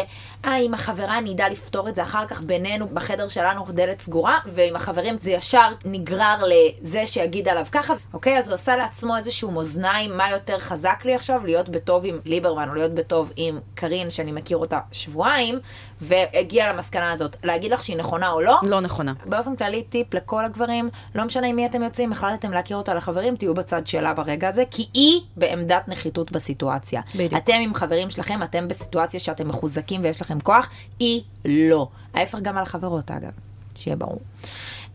אה, 0.46 0.56
עם 0.56 0.74
החברה 0.74 1.18
אני 1.18 1.32
אדע 1.34 1.50
לפתור 1.50 1.90
את 1.90 1.96
זה 1.96 2.04
אחר 2.04 2.26
כך 2.28 2.42
בינינו, 2.42 2.88
בחדר 2.94 3.28
שלנו, 3.28 3.66
דלת 3.70 4.00
סגורה, 4.00 4.40
ועם 4.46 4.76
החברים 4.76 5.16
זה 5.20 5.32
ישר 5.32 5.72
נגרר 5.86 6.44
לזה 6.48 7.08
שיגיד 7.08 7.48
עליו 7.48 7.66
ככה, 7.72 7.94
אוקיי? 8.14 8.38
אז 8.38 8.48
הוא 8.48 8.56
עשה 8.56 8.76
לעצמו 8.76 9.18
איזשהו 9.18 9.52
מאזניים, 9.52 10.18
מה 10.18 10.32
יותר 10.32 10.60
חזק 10.60 11.02
לי 11.06 11.16
עכשיו, 11.16 11.42
להיות 11.46 11.70
בטוב 11.70 12.06
עם 12.06 12.20
ליברמן, 12.26 12.70
או 12.70 12.74
להיות 12.74 12.92
בטוב 12.92 13.32
עם 13.36 13.60
קארין, 13.76 14.10
שאני 14.10 14.32
מכיר 14.32 14.58
אותה 14.58 14.80
שבועיים, 14.92 15.60
והגיע 16.02 16.74
למסקנה 16.74 17.12
הזאת. 17.12 17.36
להגיד 17.44 17.72
לך 17.72 17.84
שהיא 17.84 17.98
נכונה 17.98 18.32
או 18.32 18.42
לא? 18.42 18.60
לא 18.64 18.80
נכונה. 18.80 19.14
באופן 19.26 19.56
כללי, 19.56 19.84
טיפ 19.84 20.14
לכל 20.14 20.46
הגברים, 20.46 20.90
לא 21.16 21.26
משנה 21.26 21.48
עם 21.48 21.56
מי 21.56 21.66
אתם 21.66 21.84
יוצאים, 21.84 22.11
החלטתם 22.12 22.52
להכיר 22.52 22.78
אותה 22.78 22.94
לחברים, 22.94 23.36
תהיו 23.36 23.54
בצד 23.54 23.88
שלה 23.88 24.14
ברגע 24.14 24.50
הזה, 24.50 24.64
כי 24.72 24.88
היא 24.94 25.22
בעמדת 25.38 25.88
נחיתות 25.88 26.32
בסיטואציה. 26.32 27.02
בדיוק. 27.16 27.34
אתם 27.34 27.54
עם 27.62 27.74
חברים 27.74 28.10
שלכם, 28.10 28.44
אתם 28.44 28.68
בסיטואציה 28.68 29.20
שאתם 29.20 29.48
מחוזקים 29.48 30.04
ויש 30.04 30.22
לכם 30.22 30.40
כוח, 30.40 30.70
היא 31.00 31.22
לא. 31.46 31.88
ההפך 32.14 32.40
גם 32.42 32.58
על 32.58 32.64
החברות, 32.64 33.12
אגב, 33.12 33.32
שיהיה 33.76 33.96
ברור. 33.96 34.20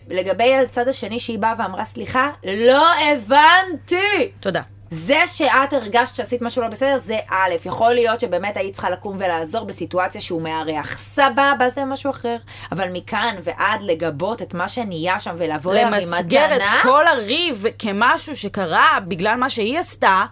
לגבי 0.08 0.54
הצד 0.54 0.88
השני 0.88 1.18
שהיא 1.18 1.38
באה 1.38 1.54
ואמרה, 1.58 1.84
סליחה, 1.84 2.30
לא 2.44 2.86
הבנתי! 3.12 4.32
תודה. 4.40 4.62
זה 4.90 5.22
שאת 5.26 5.72
הרגשת 5.72 6.14
שעשית 6.14 6.42
משהו 6.42 6.62
לא 6.62 6.68
בסדר, 6.68 6.98
זה 6.98 7.18
א', 7.30 7.54
יכול 7.64 7.94
להיות 7.94 8.20
שבאמת 8.20 8.56
היית 8.56 8.74
צריכה 8.74 8.90
לקום 8.90 9.16
ולעזור 9.18 9.64
בסיטואציה 9.64 10.20
שהוא 10.20 10.42
מארח. 10.42 10.98
סבבה, 10.98 11.68
זה 11.74 11.84
משהו 11.84 12.10
אחר. 12.10 12.36
אבל 12.72 12.88
מכאן 12.92 13.36
ועד 13.42 13.82
לגבות 13.82 14.42
את 14.42 14.54
מה 14.54 14.68
שנהיה 14.68 15.20
שם 15.20 15.34
ולבוא 15.38 15.72
אליו 15.72 15.86
עם 15.86 15.92
למסגר 15.92 16.56
את 16.56 16.62
כל 16.82 17.06
הריב 17.06 17.64
כמשהו 17.78 18.36
שקרה 18.36 18.98
בגלל 19.08 19.36
מה 19.36 19.50
שהיא 19.50 19.78
עשתה. 19.78 20.24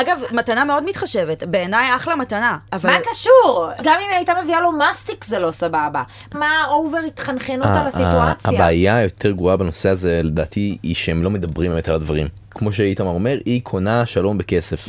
אגב, 0.00 0.20
מתנה 0.32 0.64
מאוד 0.64 0.84
מתחשבת, 0.84 1.42
בעיניי 1.42 1.96
אחלה 1.96 2.16
מתנה. 2.16 2.58
אבל... 2.72 2.90
מה 2.90 2.96
קשור? 3.10 3.68
גם 3.82 3.94
אם 4.04 4.08
היא 4.08 4.16
הייתה 4.16 4.32
מביאה 4.42 4.60
לו 4.60 4.72
מסטיק 4.72 5.24
זה 5.24 5.38
לא 5.38 5.50
סבבה. 5.50 6.02
מה 6.34 6.62
ה 6.64 6.71
over 6.71 6.98
התחנחנות 7.06 7.66
על 7.66 7.76
ה- 7.76 7.80
ה- 7.80 7.86
הסיטואציה? 7.86 8.50
הבעיה 8.60 8.96
היותר 8.96 9.30
גרועה 9.30 9.56
בנושא 9.56 9.88
הזה 9.88 10.20
לדעתי 10.22 10.78
היא 10.82 10.94
שהם 10.94 11.22
לא 11.22 11.30
מדברים 11.30 11.70
באמת 11.70 11.88
על 11.88 11.94
הדברים. 11.94 12.26
כמו 12.50 12.72
שאיתמר 12.72 13.08
אומר 13.08 13.38
היא 13.44 13.60
קונה 13.62 14.06
שלום 14.06 14.38
בכסף. 14.38 14.88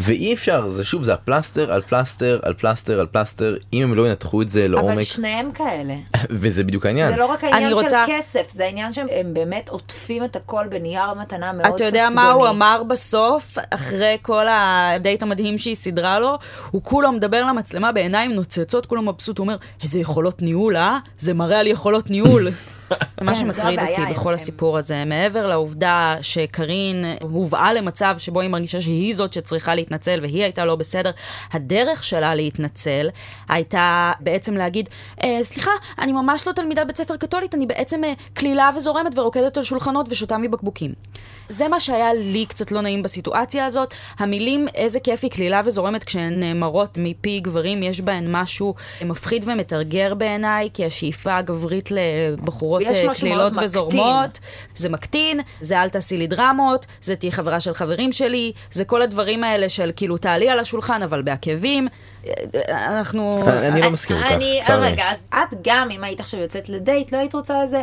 ואי 0.00 0.32
אפשר 0.34 0.68
זה 0.68 0.84
שוב 0.84 1.02
זה 1.04 1.14
הפלסטר 1.14 1.72
על 1.72 1.82
פלסטר 1.82 2.40
על 2.42 2.54
פלסטר 2.54 3.00
על 3.00 3.06
פלסטר 3.06 3.56
אם 3.72 3.82
הם 3.82 3.94
לא 3.94 4.08
ינתחו 4.08 4.42
את 4.42 4.48
זה 4.48 4.60
אבל 4.60 4.70
לעומק 4.70 5.02
שניהם 5.02 5.52
כאלה. 5.52 5.94
וזה 6.30 6.64
בדיוק 6.64 6.86
העניין. 6.86 7.12
זה 7.12 7.16
לא 7.18 7.26
רק 7.26 7.44
העניין 7.44 7.64
אני 7.64 7.74
של 7.74 7.80
רוצה- 7.80 8.04
כסף, 8.08 8.50
זה 8.50 8.64
העניין 8.64 8.92
שהם 8.92 9.06
הם 9.10 9.34
באמת 9.34 9.68
עוטפים 9.68 10.24
את 10.24 10.36
הכל 10.36 10.64
בנייר 10.70 11.14
מתנה 11.14 11.52
מאוד 11.52 11.74
אתה 11.74 11.84
יודע 11.84 12.08
מה 12.14 12.30
הוא 12.30 12.48
אמר 12.48 12.82
בסוף, 12.88 13.58
אחרי 13.70 14.16
כל 14.22 14.46
הדייט 14.50 15.22
המדהים 15.22 15.58
שהיא 15.58 15.74
סידרה 15.74 16.18
לו? 16.20 16.38
הוא 16.70 16.82
כולו 16.82 17.12
מדבר 17.12 17.44
למצלמה 17.44 17.92
בעיניים 17.92 18.32
נוצצות, 18.32 18.86
כולו 18.86 19.02
מבסוט, 19.02 19.38
הוא 19.38 19.44
אומר, 19.44 19.56
איזה 19.82 20.00
יכולות 20.00 20.42
ניהול, 20.42 20.76
אה? 20.76 20.98
זה 21.18 21.34
מראה 21.34 21.60
על 21.60 21.66
יכולות 21.66 22.10
ניהול. 22.10 22.48
מה 23.22 23.34
כן, 23.34 23.40
שמטריד 23.40 23.80
אותי 23.80 24.02
בכל 24.10 24.34
הסיפור 24.34 24.78
הזה, 24.78 25.04
מעבר 25.04 25.46
לעובדה 25.46 26.16
שקארין 26.22 27.04
הובאה 27.20 27.72
למצב 27.72 28.14
שבו 28.18 28.40
היא 28.40 28.50
מרגישה 28.50 28.80
שהיא 28.80 29.16
זאת 29.16 29.32
שצריכה 29.32 29.74
להתנצל 29.74 30.18
והיא 30.22 30.42
הייתה 30.42 30.64
לא 30.64 30.76
בסדר, 30.76 31.10
הדרך 31.52 32.04
שלה 32.04 32.34
להתנצל 32.34 33.08
הייתה 33.48 34.12
בעצם 34.20 34.54
להגיד, 34.54 34.88
אה, 35.24 35.38
סליחה, 35.42 35.70
אני 35.98 36.12
ממש 36.12 36.46
לא 36.46 36.52
תלמידת 36.52 36.86
בית 36.86 36.96
ספר 36.96 37.16
קתולית, 37.16 37.54
אני 37.54 37.66
בעצם 37.66 38.04
אה, 38.04 38.12
קלילה 38.34 38.70
וזורמת 38.76 39.18
ורוקדת 39.18 39.56
על 39.56 39.62
שולחנות 39.62 40.06
ושותה 40.10 40.38
מבקבוקים. 40.38 40.92
זה 41.48 41.68
מה 41.68 41.80
שהיה 41.80 42.14
לי 42.14 42.46
קצת 42.46 42.72
לא 42.72 42.80
נעים 42.80 43.02
בסיטואציה 43.02 43.66
הזאת. 43.66 43.94
המילים 44.18 44.66
איזה 44.74 45.00
כיף 45.00 45.20
היא 45.22 45.30
קלילה 45.30 45.60
וזורמת 45.64 46.04
כשהן 46.04 46.40
נאמרות 46.40 46.98
מפי 47.00 47.40
גברים, 47.40 47.82
יש 47.82 48.00
בהן 48.00 48.26
משהו 48.28 48.74
מפחיד 49.04 49.44
ומתרגר 49.48 50.14
בעיניי, 50.14 50.68
כי 50.74 50.84
השאיפה 50.84 51.36
הגברית 51.36 51.90
לבחורות 51.90 52.77
ויש 52.78 52.98
אה, 52.98 53.14
קלילות 53.14 53.38
מאוד 53.38 53.52
מקטין. 53.52 53.64
וזורמות, 53.64 54.38
זה 54.74 54.88
מקטין, 54.88 55.40
זה 55.60 55.82
אל 55.82 55.88
תעשי 55.88 56.16
לי 56.16 56.26
דרמות, 56.26 56.86
זה 57.02 57.16
תהיי 57.16 57.32
חברה 57.32 57.60
של 57.60 57.74
חברים 57.74 58.12
שלי, 58.12 58.52
זה 58.70 58.84
כל 58.84 59.02
הדברים 59.02 59.44
האלה 59.44 59.68
של 59.68 59.90
כאילו 59.96 60.16
תעלי 60.16 60.50
על 60.50 60.58
השולחן 60.58 61.02
אבל 61.02 61.22
בעקבים. 61.22 61.88
אה, 62.26 62.32
אה, 62.68 62.98
אנחנו... 62.98 63.48
אני 63.48 63.80
לא 63.80 63.90
מסכים 63.90 64.16
איתך. 64.16 64.32
אני, 64.32 64.60
צר 64.66 64.80
לי. 64.80 64.86
רגע, 64.86 65.04
אז 65.10 65.18
את 65.34 65.54
גם, 65.62 65.90
אם 65.90 66.04
היית 66.04 66.20
עכשיו 66.20 66.40
יוצאת 66.40 66.68
לדייט, 66.68 67.12
לא 67.12 67.18
היית 67.18 67.34
רוצה 67.34 67.62
איזה 67.62 67.82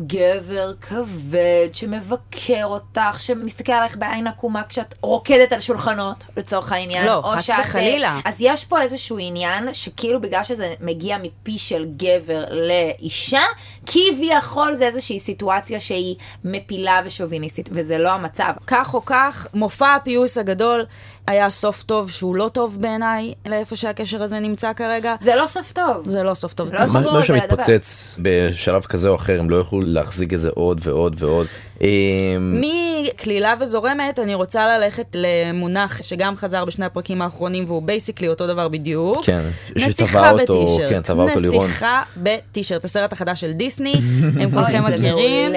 גבר 0.00 0.72
כבד 0.80 1.68
שמבקר 1.72 2.64
אותך, 2.64 3.20
שמסתכל 3.20 3.72
עלייך 3.72 3.96
בעין 3.96 4.26
עקומה 4.26 4.62
כשאת 4.68 4.94
רוקדת 5.00 5.52
על 5.52 5.60
שולחנות, 5.60 6.24
לצורך 6.36 6.72
העניין. 6.72 7.06
לא, 7.06 7.22
חס 7.34 7.44
שאת, 7.44 7.54
אה, 7.54 7.60
וחלילה. 7.60 8.20
אז 8.24 8.36
יש 8.40 8.64
פה 8.64 8.82
איזשהו 8.82 9.18
עניין, 9.20 9.74
שכאילו 9.74 10.20
בגלל 10.20 10.44
שזה 10.44 10.74
מגיע 10.80 11.16
מפי 11.22 11.58
של 11.58 11.86
גבר 11.96 12.44
לאישה, 12.50 13.42
כביכול 13.86 14.33
זה 14.74 14.86
איזושהי 14.86 15.18
סיטואציה 15.18 15.80
שהיא 15.80 16.16
מפילה 16.44 17.00
ושוביניסטית, 17.04 17.68
וזה 17.72 17.98
לא 17.98 18.08
המצב. 18.08 18.52
כך 18.66 18.94
או 18.94 19.04
כך, 19.04 19.46
מופע 19.54 19.94
הפיוס 19.94 20.38
הגדול 20.38 20.84
היה 21.26 21.50
סוף 21.50 21.82
טוב 21.82 22.10
שהוא 22.10 22.36
לא 22.36 22.50
טוב 22.52 22.76
בעיניי, 22.80 23.34
לאיפה 23.46 23.76
שהקשר 23.76 24.22
הזה 24.22 24.40
נמצא 24.40 24.72
כרגע. 24.72 25.14
זה 25.20 25.34
לא 25.36 25.46
סוף 25.46 25.72
טוב. 25.72 26.02
זה 26.04 26.22
לא 26.22 26.34
סוף 26.34 26.52
טוב. 26.52 26.74
לא 26.74 26.86
מה 26.86 27.00
מה 27.12 27.22
שמתפוצץ 27.22 28.18
בשלב 28.22 28.82
כזה 28.82 29.08
או 29.08 29.16
אחר 29.16 29.40
הם 29.40 29.50
לא 29.50 29.56
יוכלו 29.56 29.80
להחזיק 29.84 30.34
את 30.34 30.40
זה 30.40 30.50
עוד 30.54 30.80
ועוד 30.82 31.16
ועוד. 31.18 31.46
אמ, 31.80 32.60
מקלילה 32.60 33.54
וזורמת, 33.60 34.18
אני 34.18 34.34
רוצה 34.34 34.78
ללכת 34.78 35.06
למונח 35.14 36.02
שגם 36.02 36.36
חזר 36.36 36.64
בשני 36.64 36.84
הפרקים 36.84 37.22
האחרונים 37.22 37.64
והוא 37.66 37.82
basically 37.82 38.28
אותו 38.28 38.46
דבר 38.46 38.68
בדיוק. 38.68 39.24
כן, 39.24 39.40
שצבע 39.78 39.86
נסיכה 39.86 40.30
אותו, 40.30 40.64
בטישרט. 40.66 40.90
כן, 40.90 41.02
צבע 41.02 41.22
אותו 41.22 41.40
לירון. 41.40 41.66
נסיכה 41.66 42.02
בטישרט, 42.16 42.84
הסרט 42.84 43.12
החדש 43.12 43.40
של 43.40 43.52
דיסני, 43.52 43.94
הם 44.40 44.50
כולכם 44.50 44.82
זה 44.90 44.96
מכירים. 44.96 45.52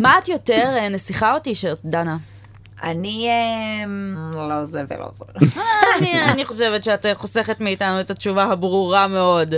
מה 0.00 0.18
את 0.18 0.28
יותר, 0.28 0.68
אה, 0.76 0.88
נסיכה 0.88 1.34
או 1.34 1.38
טישרט, 1.38 1.78
דנה? 1.84 2.16
אני 2.82 3.28
אמ, 3.84 4.12
לא 4.34 4.64
זה 4.64 4.82
ולא 4.90 5.10
זה. 5.14 5.24
אני, 5.98 6.24
אני 6.32 6.44
חושבת 6.44 6.84
שאת 6.84 7.06
חוסכת 7.14 7.60
מאיתנו 7.60 8.00
את 8.00 8.10
התשובה 8.10 8.44
הברורה 8.44 9.08
מאוד, 9.08 9.54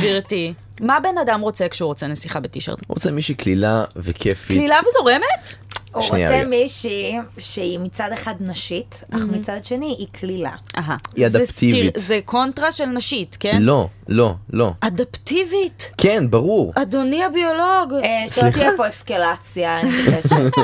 גברתי. 0.00 0.54
מה 0.80 1.00
בן 1.00 1.18
אדם 1.22 1.40
רוצה 1.40 1.68
כשהוא 1.68 1.86
רוצה 1.86 2.06
נסיכה 2.06 2.40
בטישרט? 2.40 2.78
הוא 2.78 2.94
רוצה 2.94 3.10
מישהי 3.10 3.34
קלילה 3.34 3.84
וכיפית. 3.96 4.56
קלילה 4.56 4.76
וזורמת? 4.90 5.54
הוא 5.94 6.02
רוצה. 6.02 6.42
מישהי 6.48 7.16
שהיא 7.38 7.78
מצד 7.78 8.10
אחד 8.14 8.34
נשית, 8.40 9.04
אך 9.10 9.20
מצד 9.32 9.64
שני 9.64 9.94
היא 9.98 10.06
קלילה. 10.12 10.50
אהה. 10.76 10.96
היא 11.16 11.28
זה 11.28 11.38
אדפטיבית. 11.38 11.74
סטיר- 11.96 12.06
זה 12.06 12.18
קונטרה 12.24 12.72
של 12.72 12.86
נשית, 12.86 13.36
כן? 13.40 13.62
לא, 13.62 13.88
לא, 14.08 14.34
לא. 14.52 14.72
אדפטיבית. 14.80 15.92
כן, 15.96 16.30
ברור. 16.30 16.72
אדוני 16.76 17.24
הביולוג, 17.24 18.04
אה, 18.04 18.24
שלא 18.28 18.50
תהיה 18.50 18.70
פה 18.76 18.88
אסקלציה, 18.88 19.80
אני 19.80 19.90
מבקשת. 20.02 20.56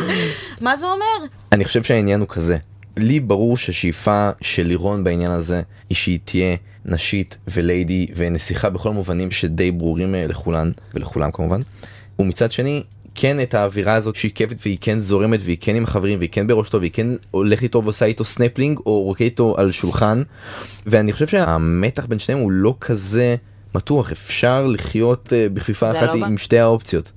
מה 0.60 0.76
זה 0.76 0.86
אומר? 0.86 1.26
אני 1.52 1.64
חושב 1.64 1.82
שהעניין 1.82 2.20
הוא 2.20 2.28
כזה. 2.28 2.56
לי 2.96 3.20
ברור 3.20 3.56
ששאיפה 3.56 4.30
של 4.40 4.66
לירון 4.66 5.04
בעניין 5.04 5.30
הזה 5.30 5.62
היא 5.90 5.96
שהיא 5.96 6.18
תהיה 6.24 6.56
נשית 6.84 7.38
וליידי 7.48 8.06
ונסיכה 8.16 8.70
בכל 8.70 8.88
המובנים 8.88 9.30
שדי 9.30 9.70
ברורים 9.70 10.14
אה, 10.14 10.26
לכולן 10.26 10.72
ולכולם 10.94 11.30
כמובן. 11.30 11.60
ומצד 12.18 12.50
שני 12.50 12.82
כן 13.14 13.40
את 13.40 13.54
האווירה 13.54 13.94
הזאת 13.94 14.16
שהיא 14.16 14.30
כיפית 14.34 14.56
והיא 14.62 14.78
כן 14.80 14.98
זורמת 14.98 15.40
והיא 15.44 15.56
כן 15.60 15.76
עם 15.76 15.84
החברים 15.84 16.18
והיא 16.18 16.30
כן 16.32 16.46
בראש 16.46 16.68
טוב 16.68 16.80
והיא 16.80 16.92
כן 16.92 17.06
הולכת 17.30 17.62
איתו 17.62 17.84
ועושה 17.84 18.04
איתו 18.06 18.24
סנפלינג 18.24 18.78
או 18.86 19.02
רוקד 19.02 19.24
איתו 19.24 19.54
על 19.58 19.70
שולחן. 19.70 20.22
ואני 20.86 21.12
חושב 21.12 21.26
שהמתח 21.26 22.06
בין 22.06 22.18
שניהם 22.18 22.40
הוא 22.40 22.52
לא 22.52 22.74
כזה 22.80 23.36
מתוח 23.74 24.12
אפשר 24.12 24.66
לחיות 24.66 25.32
אה, 25.32 25.46
בכפיפה 25.54 25.90
אחת 25.90 26.14
לא 26.14 26.26
עם 26.26 26.34
ב- 26.34 26.38
שתי 26.38 26.58
האופציות. 26.58 27.12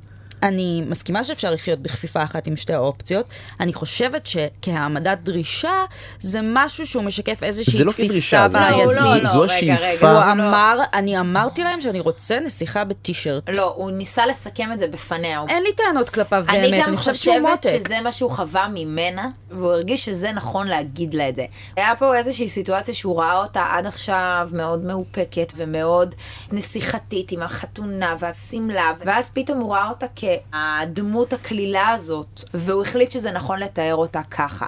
אני 0.46 0.82
מסכימה 0.86 1.24
שאפשר 1.24 1.52
לחיות 1.52 1.80
בכפיפה 1.80 2.24
אחת 2.24 2.48
עם 2.48 2.56
שתי 2.58 2.74
האופציות. 2.74 3.26
אני 3.60 3.74
חושבת 3.74 4.26
שכהעמדת 4.26 5.18
דרישה 5.24 5.74
זה 6.20 6.40
משהו 6.44 6.88
שהוא 6.88 7.04
משקף 7.04 7.44
איזושהי 7.44 7.78
זה 7.78 7.84
לא 7.84 7.92
תפיסה 7.92 8.08
כדרישה, 8.08 8.48
זה- 8.48 8.58
בעייתית. 8.58 8.86
לא, 8.86 9.04
לא, 9.16 9.16
לא, 9.24 9.30
זו 9.32 9.40
רגע, 9.42 9.54
השאיפה. 9.54 10.08
רגע, 10.10 10.18
הוא 10.18 10.26
לא. 10.26 10.32
אמר, 10.32 10.80
אני 10.94 11.20
אמרתי 11.20 11.64
להם 11.64 11.82
שאני 11.82 12.00
רוצה 12.00 12.40
נסיכה 12.40 12.84
בטישרט. 12.84 13.50
לא, 13.50 13.74
הוא 13.76 13.92
ניסה 13.92 14.26
לסכם 14.26 14.72
את 14.74 14.78
זה 14.80 14.88
בפניה. 14.88 15.44
אין 15.50 15.64
לי 15.64 15.74
טענות 15.74 16.10
כלפיו 16.10 16.46
אני 16.50 16.58
באמת, 16.72 16.82
גם 16.84 16.88
אני 16.90 16.98
חושבת 16.98 17.16
שהוא 17.16 17.36
חושבת 17.36 17.66
מותק. 17.66 17.86
שזה 17.88 18.02
מה 18.02 18.12
שהוא 18.12 18.32
חווה 18.32 18.68
ממנה, 18.74 19.30
והוא 19.52 19.72
הרגיש 19.74 20.06
שזה 20.06 20.32
נכון 20.32 20.68
להגיד 20.68 21.14
לה 21.14 21.30
את 21.30 21.36
זה. 21.36 21.46
היה 21.76 21.96
פה 21.96 22.16
איזושהי 22.18 22.50
סיטואציה 22.50 22.94
שהוא 22.94 23.20
ראה 23.22 23.38
אותה 23.42 23.66
עד 23.72 23.86
עכשיו 23.86 24.50
מאוד 24.54 24.84
מאופקת 24.86 25.54
ומאוד 25.56 26.16
נסיכתית 26.52 27.32
עם 27.32 27.42
החתונה 27.42 28.16
והשמלה, 28.20 28.92
ואז 29.06 29.30
פתאום 29.34 29.60
הוא 29.60 29.74
ראה 29.74 29.90
אותה 29.90 30.06
כהדמות 30.52 31.34
הקלילה 31.34 31.90
הזאת, 31.90 32.44
והוא 32.54 32.82
החליט 32.82 33.12
שזה 33.12 33.32
נכון 33.32 33.60
לתאר 33.60 33.96
אותה 33.96 34.22
ככה. 34.24 34.68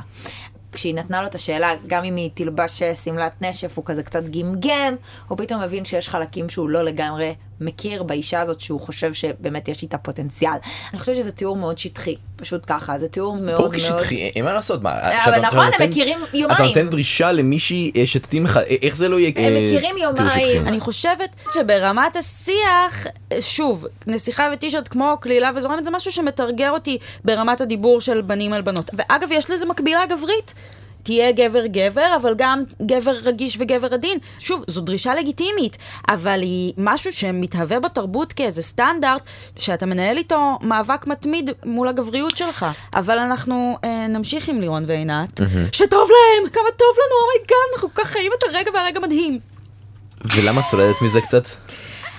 כשהיא 0.71 0.95
נתנה 0.95 1.21
לו 1.21 1.27
את 1.27 1.35
השאלה, 1.35 1.71
גם 1.87 2.03
אם 2.03 2.15
היא 2.15 2.29
תלבש 2.33 2.83
שמלת 2.83 3.41
נשף, 3.41 3.77
הוא 3.77 3.85
כזה 3.85 4.03
קצת 4.03 4.23
גמגם, 4.23 4.95
הוא 5.27 5.37
פתאום 5.37 5.61
מבין 5.61 5.85
שיש 5.85 6.09
חלקים 6.09 6.49
שהוא 6.49 6.69
לא 6.69 6.83
לגמרי 6.83 7.35
מכיר 7.61 8.03
באישה 8.03 8.41
הזאת 8.41 8.61
שהוא 8.61 8.79
חושב 8.79 9.13
שבאמת 9.13 9.67
יש 9.67 9.81
איתה 9.83 9.97
פוטנציאל. 9.97 10.51
אני 10.93 10.99
חושבת 10.99 11.15
שזה 11.15 11.31
תיאור 11.31 11.55
מאוד 11.55 11.77
שטחי, 11.77 12.15
פשוט 12.35 12.61
ככה, 12.67 12.99
זה 12.99 13.07
תיאור 13.07 13.35
מאוד 13.35 13.45
ברור 13.45 13.61
מאוד... 13.67 13.75
כשטחי, 13.75 14.15
אין 14.35 14.45
מה 14.45 14.53
לעשות, 14.53 14.81
מה, 14.81 14.99
אבל 15.01 15.11
כשאתה- 15.21 15.41
נכון, 15.47 15.67
אתה 15.75 15.83
הם 15.83 15.89
מכירים 15.89 16.17
אתה 16.29 16.37
יומיים. 16.37 16.65
נותן 16.65 16.89
דרישה 16.89 17.31
למישהי 17.31 17.91
אה, 17.95 18.07
שתתאים 18.07 18.45
לך, 18.45 18.57
אה, 18.57 18.63
איך 18.81 18.95
זה 18.97 19.09
לא 19.09 19.19
יהיה... 19.19 19.31
הם 19.35 19.55
אה, 19.55 19.63
מכירים 19.65 19.97
יומיים. 19.97 20.27
שטחי? 20.29 20.57
אני 20.59 20.79
חושבת 20.79 21.29
שברמת 21.53 22.15
השיח, 22.15 23.07
שוב, 23.39 23.85
נסיכה 24.07 24.49
וטישרט 24.53 24.87
כמו 24.87 25.17
כלילה 25.23 25.51
וזורמת 25.55 25.85
זה 25.85 25.91
משהו 25.91 26.11
שמתרגר 26.11 26.71
אותי 26.71 26.97
ברמת 27.25 27.61
הדיבור 27.61 28.01
של 28.01 28.21
בנים 28.21 28.53
על 28.53 28.61
בנות. 28.61 28.91
ואגב, 28.97 29.27
יש 29.31 29.49
לזה 29.49 29.65
מקבילה 29.65 30.05
גברית. 30.05 30.53
תהיה 31.07 31.31
גבר 31.31 31.65
גבר, 31.65 32.15
אבל 32.21 32.33
גם 32.37 32.63
גבר 32.81 33.11
רגיש 33.11 33.57
וגבר 33.59 33.93
עדין. 33.93 34.17
שוב, 34.39 34.63
זו 34.67 34.81
דרישה 34.81 35.15
לגיטימית, 35.15 35.77
אבל 36.09 36.41
היא 36.41 36.73
משהו 36.77 37.13
שמתהווה 37.13 37.79
בתרבות 37.79 38.33
כאיזה 38.33 38.61
סטנדרט, 38.61 39.21
שאתה 39.57 39.85
מנהל 39.85 40.17
איתו 40.17 40.59
מאבק 40.61 41.07
מתמיד 41.07 41.49
מול 41.65 41.87
הגבריות 41.87 42.37
שלך. 42.37 42.65
אבל 42.95 43.19
אנחנו 43.19 43.77
אה, 43.83 44.07
נמשיך 44.07 44.49
עם 44.49 44.61
לירון 44.61 44.83
ועינת, 44.87 45.41
שטוב 45.71 46.09
להם, 46.09 46.49
כמה 46.49 46.71
טוב 46.77 46.95
לנו, 46.97 47.15
oh 47.25 47.33
my 47.33 47.41
god, 47.41 47.57
אנחנו 47.73 47.93
כל 47.93 48.01
כך 48.01 48.09
חיים 48.09 48.31
את 48.37 48.43
הרגע 48.43 48.71
והרגע 48.73 48.99
מדהים. 48.99 49.39
ולמה 50.35 50.61
את 50.61 50.65
סולדת 50.71 51.01
מזה 51.01 51.21
קצת? 51.21 51.43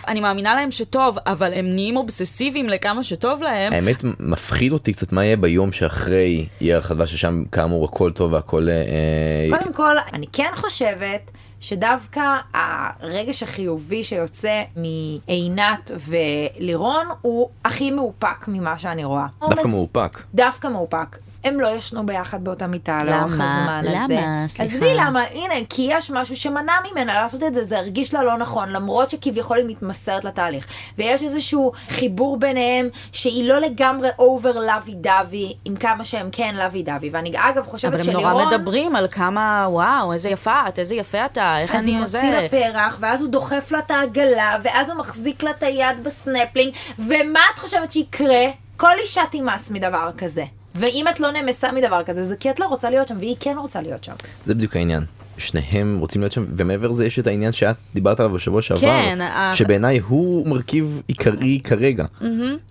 אני 0.09 0.21
מאמינה 0.21 0.55
להם 0.55 0.71
שטוב, 0.71 1.19
אבל 1.27 1.53
הם 1.55 1.75
נהיים 1.75 1.97
אובססיביים 1.97 2.69
לכמה 2.69 3.03
שטוב 3.03 3.43
להם. 3.43 3.73
האמת 3.73 4.05
מפחיד 4.21 4.73
אותי 4.73 4.93
קצת 4.93 5.13
מה 5.13 5.25
יהיה 5.25 5.37
ביום 5.37 5.73
שאחרי 5.73 6.47
יהיה 6.61 6.77
הרחבה 6.77 7.07
ששם 7.07 7.43
כאמור 7.53 7.85
הכל 7.85 8.11
טוב 8.11 8.33
והכל... 8.33 8.69
אה, 8.69 9.59
קודם 9.59 9.73
כל, 9.73 9.97
אני 10.13 10.27
כן 10.33 10.51
חושבת 10.55 11.31
שדווקא 11.61 12.23
הרגש 12.55 13.43
החיובי 13.43 14.05
שיוצא 14.05 14.63
מעינת 14.77 15.91
ולירון 16.09 17.07
הוא 17.21 17.49
הכי 17.65 17.91
מאופק 17.91 18.49
ממה 18.49 18.79
שאני 18.79 19.05
רואה. 19.05 19.27
דווקא 19.51 19.69
מאופק. 19.69 20.23
דווקא 20.35 20.69
מאופק. 20.69 21.17
הם 21.45 21.61
לא 21.61 21.69
ישנו 21.69 22.07
ביחד 22.07 22.45
באותה 22.45 22.67
מיטה 22.67 22.99
לאורך 23.05 23.35
למה? 23.35 23.81
הזמן 23.81 23.91
הזה. 23.91 24.15
למה? 24.15 24.49
סליחה. 24.49 24.75
עזבי 24.75 24.95
למה, 24.97 25.23
הנה, 25.33 25.55
כי 25.69 25.87
יש 25.91 26.11
משהו 26.11 26.37
שמנע 26.37 26.73
ממנה 26.91 27.15
לעשות 27.23 27.43
את 27.43 27.55
זה, 27.55 27.65
זה 27.65 27.79
הרגיש 27.79 28.15
לה 28.15 28.23
לא 28.23 28.37
נכון, 28.37 28.69
למרות 28.69 29.11
שכביכול 29.11 29.57
היא 29.59 29.67
מתמסרת 29.67 30.25
לתהליך. 30.25 30.67
ויש 30.99 31.23
איזשהו 31.23 31.73
חיבור 31.89 32.37
ביניהם, 32.39 32.89
שהיא 33.13 33.49
לא 33.49 33.59
לגמרי 33.59 34.09
over 34.19 34.53
lovey 34.53 34.95
dovey, 34.95 35.55
עם 35.65 35.77
כמה 35.77 36.05
שהם 36.05 36.29
כן 36.33 36.55
lovey 36.59 36.83
dovey. 36.83 37.11
ואני 37.13 37.33
אגב 37.37 37.67
חושבת 37.67 37.91
אבל 37.93 38.01
הם 38.01 38.05
שלירון... 38.07 38.33
נורא 38.33 38.45
מדברים 38.45 38.97
על 38.97 39.09
כמה, 39.11 39.67
וואו, 39.71 40.13
איזה 40.13 40.29
יפה 40.29 40.69
את, 40.69 40.79
איזה 40.79 40.95
יפה 40.95 41.25
אתה, 41.25 41.59
איך 41.59 41.75
אז 41.75 41.83
אני 41.83 41.99
הוא 41.99 42.07
זה. 42.07 42.23
מוציא 42.23 42.41
לה 42.41 42.49
פרח, 42.49 42.97
ואז 43.01 43.21
הוא 43.21 43.29
דוחף 43.31 43.71
לה 43.71 43.79
את 43.79 43.91
העגלה, 43.91 44.57
ואז 44.63 44.91
הוא 44.91 44.99
מחזיק 44.99 45.43
לה 45.43 45.51
את 45.51 45.63
היד 45.63 46.05
בסנפלינג, 46.05 46.73
ומה 46.99 47.41
את 47.55 47.59
חושבת 47.59 47.93
שיקרה? 47.93 48.45
כל 48.77 48.99
אישה 49.01 49.23
תימאס 49.31 49.71
מדבר 49.71 50.11
כזה. 50.19 50.45
ואם 50.79 51.05
את 51.11 51.21
לא 51.21 51.31
נמסה 51.31 51.73
מדבר 51.73 52.03
כזה, 52.03 52.25
זה 52.25 52.37
כי 52.37 52.51
את 52.51 52.61
לא 52.61 52.67
רוצה 52.67 52.91
להיות 52.91 53.09
שם, 53.09 53.17
והיא 53.19 53.37
כן 53.41 53.57
רוצה 53.59 53.81
להיות 53.81 54.05
שם. 54.05 54.13
זה 54.45 54.55
בדיוק 54.55 54.77
העניין. 54.77 55.03
שניהם 55.39 55.97
רוצים 56.01 56.21
להיות 56.23 56.33
שם 56.33 56.45
ומעבר 56.57 56.89
לזה 56.89 57.07
יש 57.07 57.19
את 57.19 57.27
העניין 57.27 57.53
שאת 57.53 57.77
דיברת 57.95 58.21
עליו 58.21 58.33
בשבוע 58.33 58.63
שעבר 58.63 58.81
כן, 58.81 59.19
ה- 59.21 59.53
שבעיניי 59.55 59.99
הוא 59.99 60.47
מרכיב 60.49 61.03
עיקרי 61.07 61.61
כרגע 61.65 62.05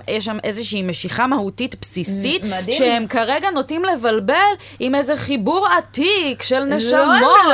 יש 0.08 0.26
שם 0.26 0.38
איזושהי 0.44 0.82
משיכה 0.82 1.28
מהותית 1.28 1.76
בסיסית, 1.82 2.46
מדהים. 2.46 2.78
שהם 2.78 3.08
כרגע 3.08 3.50
נוטים 3.52 3.84
לבלבל 3.86 4.34
עם 4.80 4.96
איזה 4.96 5.18
חיבור 5.18 5.68
עתיק 5.78 6.44
של 6.44 6.56
הם 6.56 6.70
נשמות, 6.70 7.02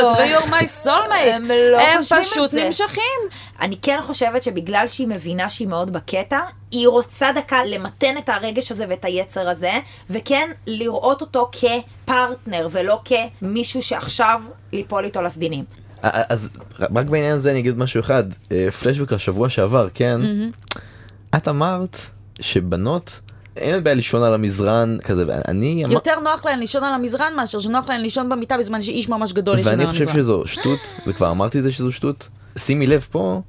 לא. 0.02 0.08
ו-you're 0.18 0.50
my 0.50 0.86
soulmate. 0.86 1.38
הם 1.38 1.48
לא 1.72 1.80
הם 1.82 2.00
פשוט. 2.22 2.54
נמשכים. 2.54 3.22
אני 3.62 3.76
כן 3.82 3.98
חושבת 4.02 4.44
שבגלל 4.44 4.88
שהיא 4.88 5.08
מבינה 5.08 5.50
שהיא 5.50 5.68
מאוד 5.68 5.94
בקטע, 5.94 6.40
היא 6.74 6.88
רוצה 6.88 7.28
דקה 7.36 7.66
למתן 7.66 8.18
את 8.18 8.30
הרגש 8.30 8.72
הזה 8.72 8.86
ואת 8.90 9.06
היצר 9.06 9.50
הזה, 9.50 9.72
וכן 10.10 10.50
לראות 10.68 11.22
אותו 11.22 11.50
כפרטנר 11.52 12.68
ולא 12.72 13.02
כמישהו 13.06 13.82
שעכשיו 13.82 14.42
ליפול 14.74 15.04
איתו 15.06 15.22
לסדינים. 15.22 15.66
אז 16.02 16.50
רק 16.80 17.06
בעניין 17.06 17.36
הזה 17.36 17.52
אני 17.52 17.60
אגיד 17.60 17.78
משהו 17.78 18.00
אחד 18.00 18.24
אה, 18.52 18.72
פלשבק 18.72 19.12
לשבוע 19.14 19.50
שעבר 19.50 19.88
כן 19.94 20.22
את 21.36 21.48
אמרת 21.48 21.98
שבנות 22.42 23.20
אין 23.58 23.84
בעיה 23.84 23.96
לישון 23.96 24.24
על 24.24 24.34
המזרן 24.34 24.98
כזה 25.04 25.24
ואני 25.28 25.86
אמר- 25.86 25.94
יותר 25.94 26.20
נוח 26.20 26.46
להן 26.46 26.60
לישון 26.60 26.84
על 26.84 26.94
המזרן 26.94 27.34
מאשר 27.38 27.60
שנוח 27.60 27.90
להן 27.90 28.02
לישון 28.02 28.30
במיטה 28.30 28.58
בזמן 28.58 28.82
שאיש 28.82 29.10
ממש 29.10 29.34
גדול 29.34 29.60
ישן 29.60 29.70
על 29.70 29.80
ואני 29.80 29.90
חושב 29.90 30.02
המזרן. 30.10 30.22
שזו 30.24 30.44
שטות 30.46 30.80
וכבר 31.08 31.32
אמרתי 31.32 31.60
את 31.60 31.64
זה 31.64 31.72
שזו 31.72 31.92
שטות 31.92 32.28
שימי 32.58 32.88
לב 32.88 33.08
פה 33.12 33.42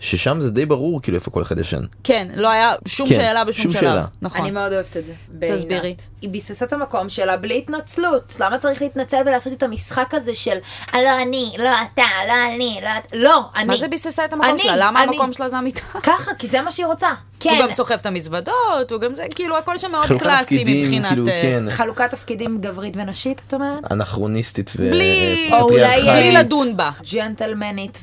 ששם 0.00 0.40
זה 0.40 0.50
די 0.50 0.66
ברור 0.66 1.02
כאילו 1.02 1.16
איפה 1.18 1.30
כל 1.30 1.42
אחד 1.42 1.58
ישן. 1.58 1.82
כן, 2.04 2.28
לא 2.34 2.48
היה 2.48 2.74
שום 2.86 3.08
כן, 3.08 3.14
שאלה 3.14 3.44
בשום 3.44 3.62
שום 3.62 3.72
שלב. 3.72 3.80
שאלה. 3.80 4.04
נכון. 4.22 4.40
אני 4.40 4.50
מאוד 4.50 4.72
אוהבת 4.72 4.96
את 4.96 5.04
זה. 5.04 5.12
תסבירי. 5.40 5.96
היא 6.22 6.30
ביססה 6.30 6.64
את 6.64 6.72
המקום 6.72 7.08
שלה 7.08 7.36
בלי 7.36 7.58
התנצלות. 7.58 8.36
למה 8.40 8.58
צריך 8.58 8.82
להתנצל 8.82 9.20
ולעשות 9.26 9.52
את 9.52 9.62
המשחק 9.62 10.14
הזה 10.14 10.34
של 10.34 10.56
"אה, 10.94 11.02
לא 11.02 11.22
אני, 11.22 11.52
לא 11.58 11.68
אתה, 11.94 12.02
לא 12.28 12.54
אני, 12.54 12.80
לא 12.82 12.88
אתה, 12.98 13.16
לא, 13.16 13.40
אני. 13.56 13.64
מה 13.64 13.76
זה 13.76 13.88
ביססה 13.88 14.24
את 14.24 14.32
המקום 14.32 14.50
אני, 14.50 14.58
שלה? 14.58 14.76
למה 14.76 15.02
אני. 15.02 15.10
המקום 15.12 15.32
שלה 15.32 15.48
זה 15.48 15.56
המיטה? 15.56 15.80
ככה, 16.02 16.34
כי 16.34 16.46
זה 16.46 16.62
מה 16.62 16.70
שהיא 16.70 16.86
רוצה. 16.86 17.08
כן. 17.40 17.50
הוא 17.50 17.62
גם 17.62 17.70
סוחב 17.70 17.94
את 17.94 18.06
המזוודות, 18.06 18.52
הוא 18.92 19.00
גם 19.00 19.14
זה, 19.14 19.24
כאילו 19.34 19.56
הכל 19.58 19.78
שם 19.78 19.90
מאוד 19.90 20.06
קלאסי 20.18 20.42
תפקידים, 20.44 20.82
מבחינת... 20.84 21.08
כאילו, 21.08 21.28
אה, 21.28 21.42
כן, 21.42 21.64
חלוקת 21.70 22.10
תפקידים 22.10 22.58
גברית 22.60 22.94
ונשית, 22.96 23.42
את 23.48 23.54
אומרת? 23.54 23.92
אנכרוניסטית 23.92 24.70
בלי- 24.76 25.50
או 25.52 25.60
אולי. 25.70 26.02
בלי 26.02 26.32
לדון 26.32 26.76
בה. 26.76 26.90
ג'נטלמנית, 27.12 28.00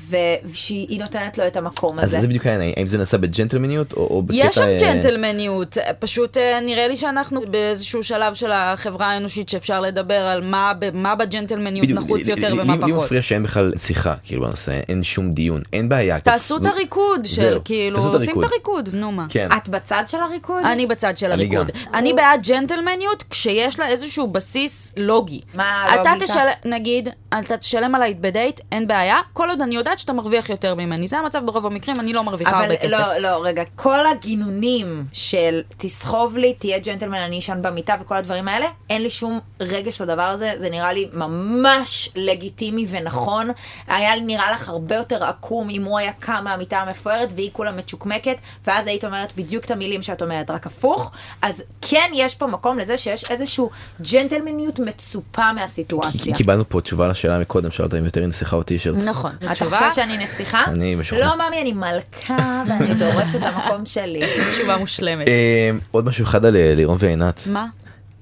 ושהיא 0.51 0.99
נותנת 0.99 1.37
לו 1.37 1.47
את 1.47 1.57
המקום 1.57 1.99
אז 1.99 2.03
הזה. 2.03 2.19
זה 2.19 2.27
בדיוק 2.27 2.45
העניין 2.45 2.73
האם 2.77 2.87
זה 2.87 2.97
נעשה 2.97 3.17
בג'נטלמניות 3.17 3.93
או 3.93 4.07
או 4.07 4.21
בקטע 4.23 4.35
יש 4.47 4.55
שם 4.55 4.61
אה, 4.61 4.77
ג'נטלמניות, 4.79 5.77
פשוט 5.99 6.37
אה, 6.37 6.59
נראה 6.61 6.87
לי 6.87 6.95
שאנחנו 6.97 7.41
באיזשהו 7.51 8.03
שלב 8.03 8.33
של 8.33 8.51
החברה 8.53 9.07
האנושית 9.07 9.49
שאפשר 9.49 9.81
לדבר 9.81 10.13
על 10.19 10.41
מה 10.41 10.71
ב- 10.79 10.95
מה 10.97 11.15
בג'נטלמניות 11.15 11.83
בדיוק, 11.85 11.99
נחוץ 11.99 12.21
לי- 12.25 12.31
יותר 12.31 12.53
לי- 12.53 12.61
ומה 12.61 12.75
לי 12.75 12.81
פחות. 12.81 13.03
מפריע 13.05 13.21
שאין 13.21 13.43
בכלל 13.43 13.71
שיחה 13.77 14.13
כאילו 14.23 14.41
בנושא 14.41 14.79
אין 14.89 15.03
שום 15.03 15.31
דיון 15.31 15.61
אין 15.73 15.89
בעיה. 15.89 16.19
תעשו 16.19 16.57
את 16.57 16.65
הריקוד 16.65 17.25
של 17.25 17.57
כאילו, 17.65 17.97
את 17.99 18.03
עושים 18.03 18.39
את 18.39 18.43
הריקוד. 18.43 18.43
הריקוד, 18.45 18.89
נו 18.95 19.11
מה. 19.11 19.24
כן. 19.29 19.49
את 19.57 19.69
בצד 19.69 20.03
של 20.07 20.19
הריקוד? 20.19 20.63
אני 20.65 20.87
בצד 20.87 21.17
של 21.17 21.31
אני 21.31 21.43
הריקוד. 21.43 21.71
גם. 21.71 21.93
אני 21.93 22.13
בעד 22.13 22.47
ג'נטלמניות 22.47 23.23
כשיש 23.29 23.79
לה 23.79 23.87
איזשהו 23.87 24.27
בסיס 24.27 24.93
לוגי. 24.97 25.41
מה 25.53 25.85
אתה 25.87 26.09
הלוגיקה? 26.09 26.25
תשלם, 26.25 26.51
נגיד, 26.65 27.09
אתה 27.39 27.57
תשלם 27.57 27.95
עליי 27.95 28.13
בדייט, 28.13 28.61
אין 28.71 28.87
בעיה, 28.87 29.17
כל 29.33 29.49
עוד 29.49 29.61
אני 29.61 29.75
יודעת 29.75 29.99
שאתה 29.99 30.13
מרוויח 30.13 30.49
יותר 30.49 30.75
ממני. 30.75 31.07
זה 31.07 31.17
המצב 31.17 31.45
ברוב 31.45 31.65
המקרים, 31.65 31.99
אני 31.99 32.13
לא 32.13 32.23
מרוויחה 32.23 32.51
אבל 32.51 32.61
הרבה 32.61 32.75
כסף. 32.75 32.99
לא, 32.99 33.17
לא, 33.17 33.41
רגע, 33.43 33.63
כל 33.75 34.07
הגינונים 34.07 35.05
של 35.13 35.61
תסחוב 35.77 36.37
לי, 36.37 36.53
תהיה 36.53 36.79
ג'נטלמן, 36.79 37.17
אני 37.17 37.39
אשן 37.39 37.61
במיטה 37.61 37.95
וכל 38.01 38.15
הדברים 38.15 38.47
האלה, 38.47 38.67
אין 38.89 39.01
לי 39.01 39.09
שום 39.09 39.39
רגש 39.59 40.01
לדבר 40.01 40.21
הזה, 40.21 40.53
זה 40.57 40.69
נראה 40.69 40.93
לי 40.93 41.09
ממש 41.13 42.09
לגיטימי 42.15 42.85
ונכון. 42.89 43.49
היה 43.87 44.15
נראה 44.15 44.51
לך 44.51 44.69
הרבה 44.69 44.95
יותר 44.95 45.23
עקום 45.23 45.69
אם 45.69 45.83
הוא 45.83 45.99
היה 45.99 46.11
קם 46.19 46.41
מהמיטה 46.43 46.77
המפוארת 46.77 47.33
והיא 47.35 47.49
כולה 47.53 47.71
מצ'וקמקת, 47.71 48.37
ואז 48.67 48.87
היית 48.87 49.05
אומרת 49.05 49.14
בדיוק 49.37 49.65
את 49.65 49.71
המילים 49.71 50.01
שאת 50.01 50.21
אומרת, 50.21 50.49
רק 50.51 50.67
הפוך. 50.67 51.11
אז 51.41 51.63
כן 51.81 52.09
יש 52.13 52.35
פה 52.35 52.47
מקום 52.47 52.77
לזה 52.79 52.97
שיש 52.97 53.31
איזשהו 53.31 53.69
ג'נטלמניות 54.11 54.79
מצופה 54.79 55.53
מהסיטואציה. 55.53 56.35
קיבלנו 56.35 56.69
פה 56.69 56.81
תשובה 56.81 57.07
לשאלה 57.07 57.39
מקודם 57.39 57.71
שאלת 57.71 57.93
אם 57.93 58.05
יותר 58.05 58.25
נסיכה 58.27 58.55
או 58.55 58.63
טישרט. 58.63 58.95
נכון. 58.97 59.31
אתה 59.37 59.51
התשובה, 59.51 59.77
חושב 59.77 60.01
שאני 60.01 60.17
נסיכה? 60.17 60.63
אני 60.67 60.95
משוכנע. 60.95 61.25
לא, 61.25 61.47
ממי, 61.47 61.61
אני 61.61 61.73
מלכה 61.73 62.63
ואני 62.67 62.93
דורשת 62.93 63.35
את 63.35 63.41
המקום 63.43 63.85
שלי. 63.85 64.21
תשובה 64.49 64.77
מושלמת. 64.77 65.27
אה, 65.27 65.71
עוד 65.91 66.05
משהו 66.05 66.23
אחד 66.23 66.45
על 66.45 66.55
אה, 66.55 66.73
לירון 66.75 66.97
ועינת 66.99 67.41
מה? 67.45 67.65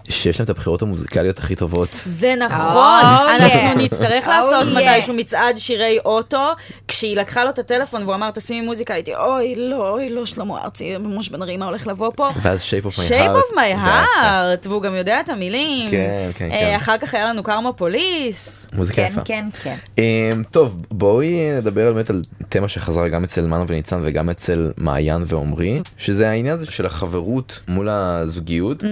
שיש 0.09 0.39
להם 0.39 0.43
את 0.45 0.49
הבחירות 0.49 0.81
המוזיקליות 0.81 1.39
הכי 1.39 1.55
טובות. 1.55 1.89
זה 2.05 2.33
נכון, 2.39 2.57
Oh, 3.03 3.29
אנחנו. 3.35 3.81
נצטרך 3.83 4.25
Oh, 4.25 4.29
לעשות. 4.29 4.67
מתישהו 4.75 5.13
מצעד 5.13 5.57
שירי 5.57 5.97
אוטו. 6.05 6.47
כשהיא 6.87 7.17
לקחה 7.17 7.43
לו 7.43 7.49
את 7.49 7.59
הטלפון 7.59 8.03
והוא 8.03 8.15
אמר 8.15 8.31
תשימי 8.31 8.61
מוזיקה, 8.65 8.93
הייתי 8.93 9.15
אוי 9.15 9.55
לא, 9.57 9.89
אוי 9.89 10.09
לא, 10.09 10.25
שלמה 10.25 10.61
ארצי, 10.63 10.97
ממש 10.97 11.29
בן 11.29 11.41
ארי, 11.41 11.57
מה 11.57 11.65
הולך 11.65 11.87
לבוא 11.87 12.11
פה? 12.15 12.29
ואז 12.41 12.59
shape 12.59 12.85
of 12.85 12.99
my 12.99 13.09
Shape 13.09 13.11
heart. 13.11 13.37
of 13.37 13.53
my 13.53 13.55
זה 13.55 13.61
היה 13.61 13.75
יפה. 13.75 14.63
heart, 14.63 14.69
והוא 14.69 14.81
גם 14.81 14.95
יודע 14.95 15.19
את 15.19 15.29
המילים. 15.29 15.91
כן, 15.91 16.31
כן, 16.35 16.51
אה, 16.51 16.59
כן. 16.59 16.75
אחר 16.75 16.97
כך 16.97 17.13
היה 17.13 17.25
לנו 17.25 17.43
קרמה 17.43 17.73
פוליס. 17.73 18.67
מוזיקה 18.73 18.95
כן, 19.01 19.07
יפה. 19.11 19.21
כן, 19.25 19.45
כן. 19.63 19.75
אמ, 19.97 20.43
טוב 20.51 20.85
בואי 20.91 21.51
נדבר 21.57 21.93
באמת 21.93 22.09
על 22.09 22.23
תמה 22.49 22.67
שחזרה 22.67 23.07
גם 23.09 23.23
אצל 23.23 23.41
מנו 23.47 23.67
וניצן 23.67 24.01
וגם 24.03 24.29
אצל 24.29 24.71
מעיין 24.77 25.23
ועומרי 25.27 25.81
שזה 25.97 26.29
העניין 26.29 26.53
הזה 26.55 26.65
של 26.71 26.85
החברות 26.85 27.59
מול 27.67 27.89
הזוגיות 27.89 28.83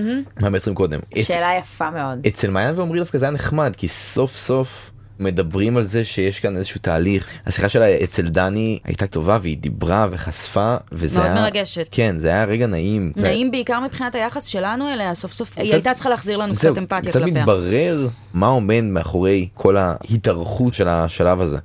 מה 0.42 0.50
מייצרים 0.50 0.76
קודם. 0.76 1.00
אצ- 1.18 1.24
שאלה 1.28 1.50
יפה 1.60 1.90
מאוד. 1.92 2.20
אצל 2.28 2.50
מעיין 2.52 2.76
ועומרי 2.78 3.00
דווקא 3.00 3.18
זה 3.18 3.26
היה 3.26 3.32
נחמד 3.32 3.76
כי 3.76 3.88
סוף 3.88 4.36
סוף 4.38 4.92
מדברים 5.20 5.78
על 5.78 5.84
זה 5.84 6.06
שיש 6.06 6.40
כאן 6.40 6.58
איזשהו 6.58 6.80
תהליך 6.82 7.28
השיחה 7.48 7.70
שלה 7.70 8.04
אצל 8.04 8.28
דני 8.28 8.80
הייתה 8.86 9.08
טובה 9.08 9.38
והיא 9.42 9.58
דיברה 9.58 10.08
וחשפה 10.12 10.76
וזה 10.92 11.20
מאוד 11.20 11.32
היה 11.32 11.42
מרגשת. 11.42 11.88
כן 11.92 12.16
זה 12.18 12.28
היה 12.28 12.46
רגע 12.46 12.68
נעים. 12.68 13.12
נעים 13.16 13.52
בעיקר 13.52 13.80
מבחינת 13.80 14.16
היחס 14.16 14.46
שלנו 14.46 14.94
אליה, 14.94 15.14
סוף 15.14 15.34
סוף 15.34 15.54
היא 15.58 15.66
קצת- 15.66 15.74
הייתה 15.74 15.94
צריכה 15.94 16.10
להחזיר 16.10 16.38
לנו 16.38 16.54
קצת 16.54 16.78
אמפתיה 16.78 17.12
קצת 17.12 17.20
כלפיה. 17.20 17.42
מתברר 17.42 18.08
מה 18.34 18.48
עומד 18.48 18.82
מאחורי 18.84 19.48
כל 19.54 19.78
ההתארכות 19.78 20.74
של 20.74 20.88
השלב 20.88 21.42
הזה. 21.42 21.58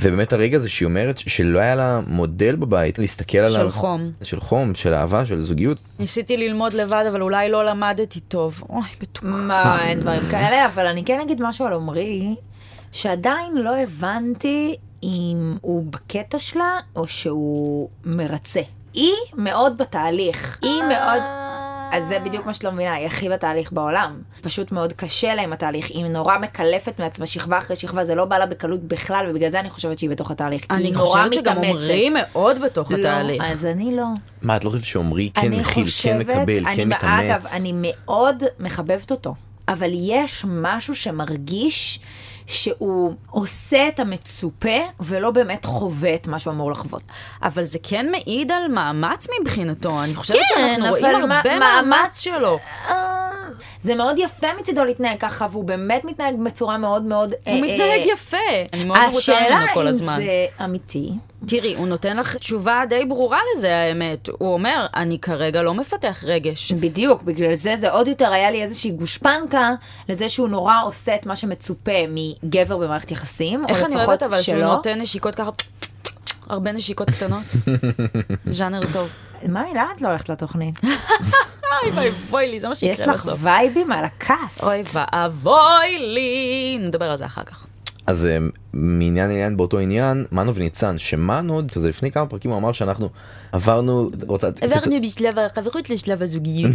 ובאמת 0.00 0.32
הרגע 0.32 0.56
הזה 0.56 0.68
שהיא 0.68 0.86
אומרת 0.86 1.18
שלא 1.18 1.58
היה 1.58 1.74
לה 1.74 2.00
מודל 2.06 2.56
בבית 2.56 2.98
להסתכל 2.98 3.38
עליו. 3.38 3.70
של 3.70 3.70
חום. 3.70 4.12
של 4.22 4.40
חום, 4.40 4.74
של 4.74 4.94
אהבה, 4.94 5.26
של 5.26 5.40
זוגיות. 5.40 5.78
ניסיתי 5.98 6.36
ללמוד 6.36 6.72
לבד, 6.72 7.04
אבל 7.10 7.22
אולי 7.22 7.50
לא 7.50 7.64
למדתי 7.64 8.20
טוב. 8.20 8.62
אוי, 8.68 8.82
מתוקה. 9.02 9.26
מה, 9.26 9.88
אין 9.88 10.00
דברים 10.00 10.22
כאלה, 10.30 10.66
אבל 10.66 10.86
אני 10.86 11.04
כן 11.04 11.20
אגיד 11.20 11.42
משהו 11.42 11.66
על 11.66 11.72
עמרי, 11.72 12.34
שעדיין 12.92 13.56
לא 13.56 13.76
הבנתי 13.78 14.76
אם 15.02 15.56
הוא 15.60 15.84
בקטע 15.90 16.38
שלה 16.38 16.78
או 16.96 17.06
שהוא 17.06 17.88
מרצה. 18.04 18.60
היא 18.94 19.14
מאוד 19.34 19.78
בתהליך, 19.78 20.58
היא 20.62 20.82
מאוד... 20.82 21.43
אז 21.94 22.08
זה 22.08 22.18
בדיוק 22.18 22.46
מה 22.46 22.54
שלא 22.54 22.72
מבינה, 22.72 22.94
היא 22.94 23.06
הכי 23.06 23.28
בתהליך 23.28 23.72
בעולם. 23.72 24.18
פשוט 24.40 24.72
מאוד 24.72 24.92
קשה 24.92 25.34
לה 25.34 25.42
עם 25.42 25.52
התהליך, 25.52 25.90
היא 25.90 26.04
נורא 26.04 26.38
מקלפת 26.38 26.98
מעצמה 26.98 27.26
שכבה 27.26 27.58
אחרי 27.58 27.76
שכבה, 27.76 28.04
זה 28.04 28.14
לא 28.14 28.24
בא 28.24 28.38
לה 28.38 28.46
בקלות 28.46 28.80
בכלל, 28.80 29.26
ובגלל 29.30 29.50
זה 29.50 29.60
אני 29.60 29.70
חושבת 29.70 29.98
שהיא 29.98 30.10
בתוך 30.10 30.30
התהליך. 30.30 30.66
אני 30.70 30.94
חושבת 30.94 31.34
שגם. 31.34 31.56
עומרי 31.56 32.10
מאוד 32.10 32.60
בתוך 32.62 32.92
התהליך. 32.92 33.42
לא, 33.42 33.48
אז 33.48 33.66
אני 33.66 33.96
לא. 33.96 34.04
מה, 34.42 34.56
את 34.56 34.64
לא 34.64 34.70
חושבת 34.70 34.84
שעמרי 34.84 35.30
כן 35.34 35.46
אני 35.46 35.60
מכיל, 35.60 35.74
כן 35.74 35.90
חושבת, 35.90 36.26
מקבל, 36.26 36.66
אני, 36.66 36.76
כן 36.76 36.92
אגב, 36.92 37.36
מתאמץ? 37.38 37.54
אני 37.54 37.72
מאוד 37.76 38.42
מחבבת 38.60 39.10
אותו, 39.10 39.34
אבל 39.68 39.90
יש 39.92 40.44
משהו 40.48 40.96
שמרגיש 40.96 42.00
שהוא 42.46 43.14
עושה 43.30 43.88
את 43.88 44.00
המצופה 44.00 44.68
ולא 45.00 45.30
באמת 45.30 45.64
חווה 45.64 46.14
את 46.14 46.26
מה 46.26 46.38
שהוא 46.38 46.52
אמור 46.54 46.70
לחוות. 46.70 47.02
אבל 47.42 47.62
זה 47.62 47.78
כן 47.82 48.10
מעיד 48.10 48.52
על 48.52 48.68
מאמץ 48.68 49.26
מבחינתו, 49.40 50.02
אני 50.02 50.14
חושבת 50.14 50.36
כן, 50.54 50.74
שאנחנו 50.76 50.88
רואים 50.88 51.04
הרבה 51.16 51.58
מאמץ- 51.58 51.60
מאמץ 51.60 52.20
שלו. 52.20 52.58
אה, 52.88 53.30
זה 53.82 53.94
מאוד 53.94 54.16
יפה 54.18 54.46
מצידו 54.60 54.84
להתנהג 54.84 55.18
ככה, 55.20 55.46
והוא 55.50 55.64
באמת 55.64 56.04
מתנהג 56.04 56.34
בצורה 56.44 56.78
מאוד 56.78 57.02
מאוד... 57.04 57.30
הוא 57.46 57.52
אה, 57.54 57.60
מתנהג 57.62 57.80
אה, 58.08 58.12
יפה, 58.12 58.36
אני 58.72 58.84
מאוד 58.84 58.98
מרוצה 58.98 59.18
השאלה 59.18 59.56
ממנו 59.56 59.68
כל 59.74 59.80
אם 59.82 59.86
הזמן. 59.86 60.16
זה 60.24 60.64
אמיתי. 60.64 61.10
תראי, 61.48 61.74
הוא 61.74 61.86
נותן 61.86 62.16
לך 62.16 62.36
תשובה 62.36 62.82
די 62.88 63.04
ברורה 63.04 63.38
לזה, 63.56 63.76
האמת. 63.76 64.28
הוא 64.38 64.52
אומר, 64.54 64.86
אני 64.96 65.18
כרגע 65.18 65.62
לא 65.62 65.74
מפתח 65.74 66.24
רגש. 66.26 66.72
בדיוק, 66.72 67.22
בגלל 67.22 67.54
זה 67.54 67.76
זה 67.76 67.90
עוד 67.90 68.08
יותר 68.08 68.32
היה 68.32 68.50
לי 68.50 68.62
איזושהי 68.62 68.90
גושפנקה 68.90 69.70
לזה 70.08 70.28
שהוא 70.28 70.48
נורא 70.48 70.74
עושה 70.84 71.14
את 71.14 71.26
מה 71.26 71.36
שמצופה 71.36 72.06
מגבר 72.42 72.76
במערכת 72.76 73.10
יחסים, 73.10 73.64
או 73.64 73.68
איך 73.68 73.84
אני 73.84 73.94
לפחות 73.94 74.08
אוהבת 74.08 74.22
אבל 74.22 74.42
שהוא. 74.42 74.58
נותן 74.58 75.00
נשיקות 75.00 75.34
ככה, 75.34 75.50
הרבה 76.48 76.72
נשיקות 76.72 77.10
קטנות. 77.10 77.44
ז'אנר 78.46 78.80
טוב. 78.92 79.08
מה, 79.48 79.62
למה 79.70 79.92
את 79.96 80.00
לא 80.00 80.08
הולכת 80.08 80.28
לתוכנית? 80.28 80.80
אוי 80.84 81.90
ואבוי 81.94 82.50
לי, 82.50 82.60
זה 82.60 82.68
מה 82.68 82.72
יש 82.72 82.78
שיקרה 82.80 83.06
לך 83.14 83.20
בסוף. 83.20 83.38
וייבים 83.42 83.92
על 83.92 84.04
הכעס. 84.04 84.62
אוי 84.62 84.82
ואבוי 84.94 85.98
לי. 85.98 86.78
נדבר 86.80 87.10
על 87.10 87.16
זה 87.16 87.26
אחר 87.26 87.42
כך. 87.42 87.63
אז 88.06 88.26
אה, 88.26 88.38
מעניין 88.72 89.28
לעניין 89.28 89.56
באותו 89.56 89.78
עניין, 89.78 90.24
מנו 90.32 90.54
וניצן, 90.54 90.98
שמנו, 90.98 91.62
כזה 91.72 91.88
לפני 91.88 92.12
כמה 92.12 92.26
פרקים 92.26 92.50
הוא 92.50 92.58
אמר 92.58 92.72
שאנחנו 92.72 93.08
עברנו, 93.52 94.10
רוצה, 94.26 94.48
עברנו 94.60 95.00
בשלב 95.02 95.38
החברות 95.38 95.90
לשלב 95.90 96.22
הזוגיות. 96.22 96.72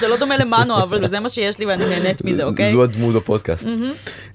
זה 0.00 0.08
לא 0.08 0.16
דומה 0.16 0.36
למנו, 0.36 0.82
אבל 0.82 1.06
זה 1.06 1.20
מה 1.20 1.28
שיש 1.28 1.58
לי 1.58 1.66
ואני 1.66 1.86
נהנית 1.86 2.24
מזה, 2.24 2.44
אוקיי? 2.44 2.72
זו 2.72 2.82
הדמות 2.82 3.14
בפודקאסט. 3.14 3.66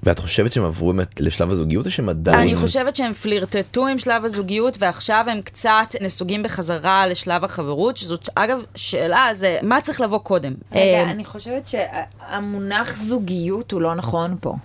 ואת 0.03 0.19
חושבת 0.19 0.53
שהם 0.53 0.63
עברו 0.63 0.93
באמת 0.93 1.21
לשלב 1.21 1.51
הזוגיות 1.51 1.85
או 1.85 1.91
שהם 1.91 2.09
עדיין... 2.09 2.39
אני 2.39 2.55
חושבת 2.55 2.95
שהם 2.95 3.13
פלירטטו 3.13 3.87
עם 3.87 3.99
שלב 3.99 4.25
הזוגיות 4.25 4.77
ועכשיו 4.79 5.25
הם 5.27 5.41
קצת 5.41 5.95
נסוגים 6.01 6.43
בחזרה 6.43 7.07
לשלב 7.07 7.43
החברות, 7.43 7.97
שזאת 7.97 8.29
אגב 8.35 8.59
שאלה 8.75 9.29
זה 9.33 9.57
מה 9.61 9.81
צריך 9.81 10.01
לבוא 10.01 10.19
קודם. 10.19 10.53
רגע, 10.71 10.81
אה, 10.81 11.11
אני 11.11 11.25
חושבת 11.25 11.67
שהמונח 11.67 12.97
זוגיות 12.97 13.71
הוא 13.71 13.81
לא 13.81 13.95
נכון 13.95 14.35
פה. 14.41 14.55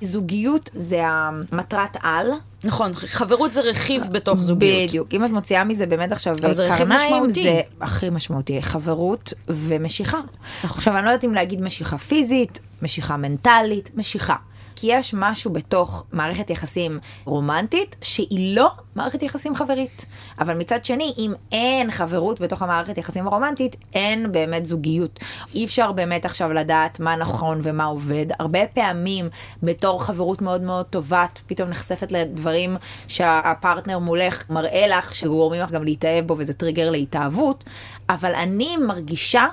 זוגיות 0.00 0.70
זה 0.74 1.00
המטרת 1.04 1.96
על. 2.02 2.30
נכון, 2.64 2.94
חברות 2.94 3.52
זה 3.52 3.60
רכיב 3.60 4.02
בתוך 4.12 4.40
זוגיות. 4.40 4.88
בדיוק. 4.88 5.08
אם 5.12 5.24
את 5.24 5.30
מוציאה 5.30 5.64
מזה 5.64 5.86
באמת 5.86 6.12
עכשיו 6.12 6.36
קרניים. 6.40 7.30
זה 7.30 7.60
הכי 7.80 8.10
משמעותי, 8.10 8.62
חברות 8.62 9.32
ומשיכה. 9.48 10.20
עכשיו, 10.62 10.96
אני 10.96 11.04
לא 11.04 11.10
יודעת 11.10 11.24
אם 11.24 11.34
להגיד 11.34 11.60
משיכה 11.60 11.98
פיזית, 11.98 12.60
משיכה 12.82 13.16
מנטלית, 13.16 13.90
משיכה. 13.96 14.36
כי 14.76 14.86
יש 14.90 15.14
משהו 15.14 15.52
בתוך 15.52 16.04
מערכת 16.12 16.50
יחסים 16.50 16.98
רומנטית 17.24 17.96
שהיא 18.02 18.56
לא 18.56 18.70
מערכת 18.94 19.22
יחסים 19.22 19.54
חברית. 19.54 20.06
אבל 20.40 20.58
מצד 20.58 20.84
שני, 20.84 21.14
אם 21.18 21.32
אין 21.52 21.90
חברות 21.90 22.40
בתוך 22.40 22.62
המערכת 22.62 22.98
יחסים 22.98 23.26
הרומנטית, 23.26 23.76
אין 23.94 24.32
באמת 24.32 24.66
זוגיות. 24.66 25.20
אי 25.54 25.64
אפשר 25.64 25.92
באמת 25.92 26.24
עכשיו 26.24 26.52
לדעת 26.52 27.00
מה 27.00 27.16
נכון 27.16 27.58
ומה 27.62 27.84
עובד. 27.84 28.26
הרבה 28.38 28.66
פעמים 28.66 29.28
בתור 29.62 30.04
חברות 30.04 30.42
מאוד 30.42 30.62
מאוד 30.62 30.86
טובה, 30.86 31.24
את 31.24 31.38
פתאום 31.46 31.68
נחשפת 31.70 32.12
לדברים 32.12 32.76
שהפרטנר 33.08 33.98
מולך 33.98 34.50
מראה 34.50 34.86
לך, 34.86 35.14
שגורמים 35.14 35.60
לך 35.60 35.70
גם 35.70 35.84
להתאהב 35.84 36.26
בו 36.26 36.34
וזה 36.38 36.52
טריגר 36.52 36.90
להתאהבות. 36.90 37.64
אבל 38.08 38.34
אני 38.34 38.76
מרגישה 38.76 39.46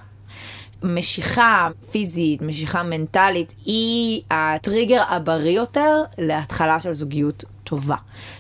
משיכה 0.84 1.70
פיזית, 1.92 2.42
משיכה 2.42 2.84
מנטלית, 2.84 3.54
היא 3.66 4.22
הטריגר 4.32 5.02
הבריא 5.10 5.56
יותר 5.56 6.02
להתחלה 6.18 6.80
של 6.80 6.94
זוגיות 6.94 7.44
טובה. 7.64 7.96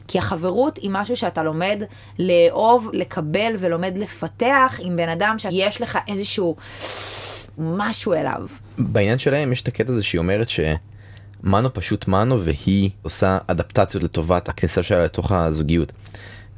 כי 0.07 0.17
החברות 0.17 0.77
היא 0.77 0.89
משהו 0.93 1.15
שאתה 1.15 1.43
לומד 1.43 1.83
לאהוב, 2.19 2.89
לקבל 2.93 3.55
ולומד 3.59 3.97
לפתח 3.97 4.79
עם 4.83 4.95
בן 4.95 5.09
אדם 5.09 5.35
שיש 5.37 5.81
לך 5.81 5.99
איזשהו 6.07 6.55
משהו 7.57 8.13
אליו. 8.13 8.47
בעניין 8.77 9.19
שלהם 9.19 9.51
יש 9.51 9.61
את 9.61 9.67
הקטע 9.67 9.93
הזה 9.93 10.03
שהיא 10.03 10.19
אומרת 10.19 10.47
שמנו 10.49 11.73
פשוט 11.73 12.07
מנו 12.07 12.41
והיא 12.41 12.89
עושה 13.01 13.37
אדפטציות 13.47 14.03
לטובת 14.03 14.49
הכניסה 14.49 14.83
שלה 14.83 15.05
לתוך 15.05 15.31
הזוגיות. 15.31 15.91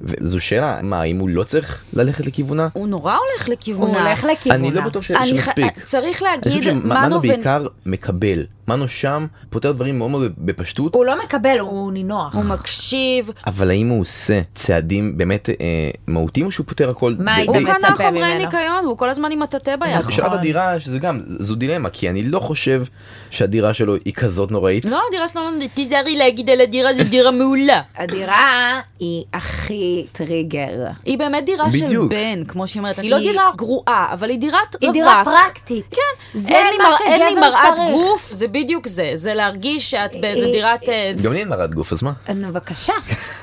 וזו 0.01 0.39
שאלה, 0.39 0.79
מה, 0.84 1.01
האם 1.01 1.19
הוא 1.19 1.29
לא 1.29 1.43
צריך 1.43 1.84
ללכת 1.93 2.27
לכיוונה? 2.27 2.67
הוא 2.73 2.88
נורא 2.88 3.13
הולך 3.15 3.49
לכיוונה. 3.49 3.97
הוא 3.99 4.08
הולך 4.08 4.23
לכיוונה. 4.31 4.62
אני 4.67 4.75
לא 4.75 4.81
בטוח 4.81 5.03
ש- 5.03 5.12
אני 5.12 5.27
שמספיק. 5.41 5.84
צריך 5.84 6.21
אני 6.23 6.29
להגיד, 6.29 6.60
חושב 6.60 6.71
שמנו. 6.81 7.21
בעיקר 7.21 7.67
מקבל. 7.86 8.45
מנו 8.67 8.88
שם 8.88 9.25
פותר 9.49 9.71
דברים 9.71 9.97
מאוד 9.97 10.12
מאוד 10.12 10.34
בפשטות, 10.38 10.95
הוא 10.95 11.06
לא 11.06 11.19
מקבל, 11.23 11.58
הוא 11.60 11.91
נינוח. 11.91 12.36
הוא 12.36 12.43
מקשיב, 12.43 13.30
אבל 13.47 13.69
האם 13.69 13.89
הוא 13.89 14.01
עושה 14.01 14.39
צעדים 14.56 15.17
באמת 15.17 15.49
אה, 15.49 15.56
מהותיים 16.08 16.45
או 16.45 16.51
שהוא 16.51 16.65
פותר 16.67 16.89
הכל 16.89 17.13
מה 17.19 17.36
היית 17.36 17.47
הוא 17.49 17.58
די- 17.58 17.63
מצפה 17.63 17.78
קנה 17.88 17.95
חומרי 17.97 18.12
ממנו. 18.21 18.45
ניקיון, 18.45 18.86
והוא 18.86 18.97
כל 18.97 19.10
הזמן 19.10 19.32
עם 19.32 19.39
מטאטא 19.39 19.75
ביד. 19.75 19.89
נכון. 19.93 20.12
בשאלת 20.12 20.32
הדירה 20.34 20.80
שזה 20.80 20.99
גם 20.99 21.19
זו 21.25 21.56
דילמה 21.56 21.89
כי 21.89 22.10
אני 22.10 22.23
לא 22.23 22.39
חושב 22.39 22.84
שהדירה 23.32 23.73
שלו 23.73 23.95
היא 24.06 24.13
כזאת 24.13 24.51
נוראית. 24.51 24.86
לא, 24.86 25.01
הדירה 25.10 25.28
שלו, 25.28 25.41
לא- 25.43 25.65
תיזהרי 25.73 26.15
להגיד 26.15 26.49
על 26.49 26.62
הדירה, 26.62 26.93
זו 26.93 27.04
דירה 27.04 27.32
מעולה. 27.32 27.82
הדירה 27.97 28.36
היא 28.99 29.23
הכי 29.34 30.06
טריגר. 30.12 30.69
היא 31.06 31.17
באמת 31.17 31.45
דירה 31.45 31.71
של. 31.71 31.97
בן, 32.10 32.43
כמו 32.47 32.67
שהיא 32.67 32.80
אומרת. 32.80 32.99
היא 32.99 33.12
לא 33.12 33.19
דירה 33.19 33.43
גרועה, 33.56 34.08
אבל 34.13 34.30
היא 34.30 34.39
דירת 34.39 34.56
רווק. 34.73 34.82
היא 34.84 34.91
דירה 34.91 35.23
פרקטית. 35.25 35.86
כן, 35.91 36.39
זה 36.39 36.49
אין 36.49 37.21
לי, 37.21 37.36
מראת 37.41 37.75
צריך. 37.75 37.91
גוף, 37.91 38.32
זה 38.32 38.47
בדיוק 38.56 38.88
זה. 38.88 39.12
זה 39.15 39.34
להרגיש 39.34 39.91
שאת 39.91 40.15
באיזה 40.22 40.46
דירת... 40.46 40.89
אה, 40.89 41.12
גם 41.22 41.34
לי 41.34 41.39
אין 41.39 41.50
מראת 41.50 41.74
גוף 41.74 41.94
אז 41.94 42.04
מה? 42.04 42.13
נו, 42.36 42.48
בבקשה. 42.48 42.94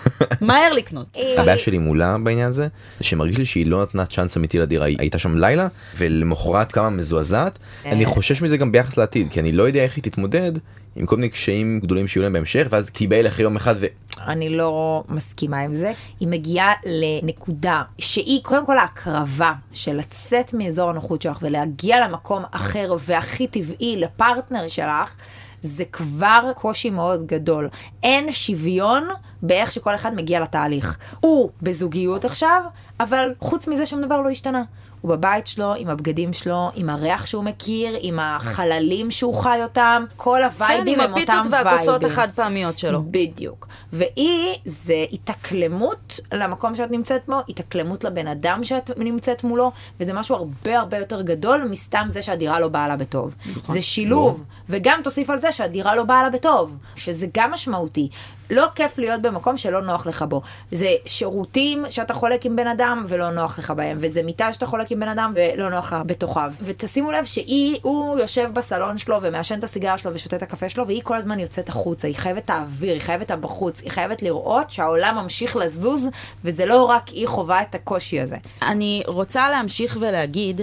מהר 0.41 0.73
לקנות. 0.73 1.17
הבעיה 1.39 1.59
שלי 1.59 1.79
מולה 1.79 2.17
בעניין 2.25 2.49
הזה 2.49 2.69
זה 2.99 3.05
שמרגיש 3.05 3.39
לי 3.39 3.45
שהיא 3.45 3.67
לא 3.67 3.83
נתנה 3.83 4.07
צ'אנס 4.07 4.37
אמיתי 4.37 4.59
לדירה 4.59 4.87
היא 4.87 4.97
הייתה 5.01 5.19
שם 5.19 5.39
לילה 5.39 5.69
ולמחרת 5.97 6.73
כמה 6.73 6.91
מזועזעת 6.91 7.59
אני 7.87 8.07
חושש 8.07 8.43
מזה 8.43 8.57
גם 8.57 8.73
ביחס 8.73 8.99
לעתיד 8.99 9.29
כי 9.31 9.41
אני 9.41 9.53
לא 9.53 9.63
יודע 9.63 9.83
איך 9.83 9.97
היא 9.97 10.05
תתמודד 10.05 10.53
עם 10.97 11.07
כל 11.07 11.17
מיני 11.17 11.29
קשיים 11.29 11.81
גדולים 11.81 12.09
שיהיו 12.09 12.23
להם 12.23 12.33
בהמשך 12.33 12.67
ואז 12.71 12.91
תיבהל 12.91 13.27
אחרי 13.27 13.43
יום 13.43 13.57
אחד 13.57 13.75
ו... 13.79 13.87
אני 14.27 14.49
לא 14.49 15.05
מסכימה 15.09 15.59
עם 15.59 15.75
זה. 15.75 15.93
היא 16.21 16.29
מגיעה 16.29 16.73
לנקודה 16.87 17.83
שהיא 17.99 18.41
קודם 18.43 18.67
כל 18.67 18.79
ההקרבה 18.79 19.53
של 19.73 19.97
לצאת 19.97 20.55
מאזור 20.55 20.91
הנוחות 20.91 21.23
שלך 21.23 21.39
ולהגיע 21.43 22.09
למקום 22.09 22.43
אחר 22.51 22.97
והכי 23.01 23.47
טבעי 23.47 23.97
לפרטנר 23.97 24.69
שלך. 24.69 25.17
זה 25.63 25.85
כבר 25.85 26.53
קושי 26.55 26.91
מאוד 26.91 27.27
גדול. 27.27 27.69
אין 28.03 28.31
שוויון 28.31 29.09
באיך 29.43 29.73
שכל 29.73 29.95
אחד 29.95 30.15
מגיע 30.15 30.41
לתהליך. 30.41 30.99
הוא 31.21 31.51
בזוגיות 31.63 32.25
עכשיו, 32.25 32.63
אבל 33.01 33.35
חוץ 33.41 33.69
מזה 33.69 33.87
שום 33.87 34.03
דבר 34.03 34.21
לא 34.21 34.31
השתנה. 34.31 34.63
הוא 35.03 35.11
בבית 35.11 35.47
שלו, 35.47 35.75
עם 35.75 35.89
הבגדים 35.89 36.33
שלו, 36.33 36.71
עם 36.75 36.91
הריח 36.91 37.27
שהוא 37.27 37.45
מכיר, 37.45 37.97
עם 38.01 38.19
החללים 38.19 39.11
שהוא 39.11 39.35
חי 39.35 39.59
אותם, 39.63 40.05
כל 40.17 40.39
כן, 40.39 40.45
הווייבים 40.45 41.01
עם 41.01 41.01
הם 41.01 41.11
אותם 41.11 41.23
הפיצות 41.23 41.53
וייבים. 41.53 41.73
והכוסות 41.73 42.05
החד 42.05 42.29
פעמיות 42.35 42.79
שלו. 42.79 43.03
בדיוק. 43.11 43.69
והיא, 43.93 44.57
זה 44.65 45.05
התאקלמות 45.13 46.21
למקום 46.33 46.75
שאת 46.75 46.91
נמצאת 46.91 47.23
בו, 47.27 47.37
התאקלמות 47.49 48.05
לבן 48.05 48.27
אדם 48.27 48.65
שאת 48.65 48.91
נמצאת 48.97 49.45
מולו, 49.45 49.73
וזה 50.01 50.13
משהו 50.13 50.37
הרבה 50.37 50.79
הרבה 50.79 50.99
יותר 50.99 51.23
גדול 51.23 51.65
מסתם 51.71 52.07
זה 52.09 52.23
שהדירה 52.23 52.61
לא 52.61 52.69
באה 52.69 52.89
לה 52.89 52.97
בטוב. 52.97 53.35
זה 53.69 53.83
שילוב, 53.83 54.45
וגם 54.69 55.01
תוסיף 55.05 55.31
על 55.31 55.41
זה 55.41 55.53
שהדירה 55.53 55.97
לא 55.97 56.05
באה 56.05 56.23
לה 56.23 56.31
בטוב, 56.31 56.77
שזה 56.97 57.27
גם 57.35 57.51
משמעותי. 57.51 58.09
לא 58.53 58.67
כיף 58.75 58.99
להיות 58.99 59.23
במקום 59.23 59.57
שלא 59.57 59.81
נוח 59.81 60.07
לך 60.07 60.25
בו. 60.29 60.43
זה 60.73 60.95
שירותים 61.07 61.85
שאתה 61.91 62.15
חולק 62.15 62.47
עם 62.47 62.57
בן 62.57 62.67
אדם 62.67 63.05
ולא 63.09 63.31
נוח 63.31 63.59
לך 63.59 63.71
בהם, 63.71 63.99
וזה 64.01 64.23
מיטה 64.23 64.53
שאתה 64.53 64.67
חולק 64.67 64.93
עם 64.93 65.01
בן 65.01 65.09
אדם 65.09 65.33
ולא 65.37 65.71
נוח 65.71 65.93
לך 65.93 65.97
בתוכיו. 66.07 66.53
ותשימו 66.63 67.13
לב 67.13 67.25
שהיא, 67.25 67.79
הוא 67.83 68.19
יושב 68.19 68.51
בסלון 68.53 68.99
שלו 68.99 69.19
ומעשן 69.23 69.59
את 69.59 69.65
הסיגריה 69.65 69.99
שלו 69.99 70.15
ושותה 70.15 70.37
את 70.37 70.43
הקפה 70.43 70.69
שלו, 70.69 70.87
והיא 70.87 71.03
כל 71.05 71.17
הזמן 71.17 71.41
יוצאת 71.41 71.69
החוצה, 71.69 72.07
היא 72.09 72.17
חייבת 72.17 72.45
את 72.45 72.51
האוויר, 72.51 72.93
היא 72.93 73.01
חייבת 73.01 73.27
את 73.27 73.31
הבחוץ, 73.31 73.81
היא 73.81 73.91
חייבת 73.91 74.23
לראות 74.23 74.71
שהעולם 74.71 75.19
ממשיך 75.23 75.57
לזוז, 75.57 76.09
וזה 76.45 76.67
לא 76.67 76.85
רק 76.85 77.09
היא 77.09 77.29
חווה 77.29 77.63
את 77.63 77.75
הקושי 77.75 78.21
הזה. 78.21 78.37
אני 78.63 79.03
רוצה 79.07 79.51
להמשיך 79.51 79.97
ולהגיד, 80.01 80.61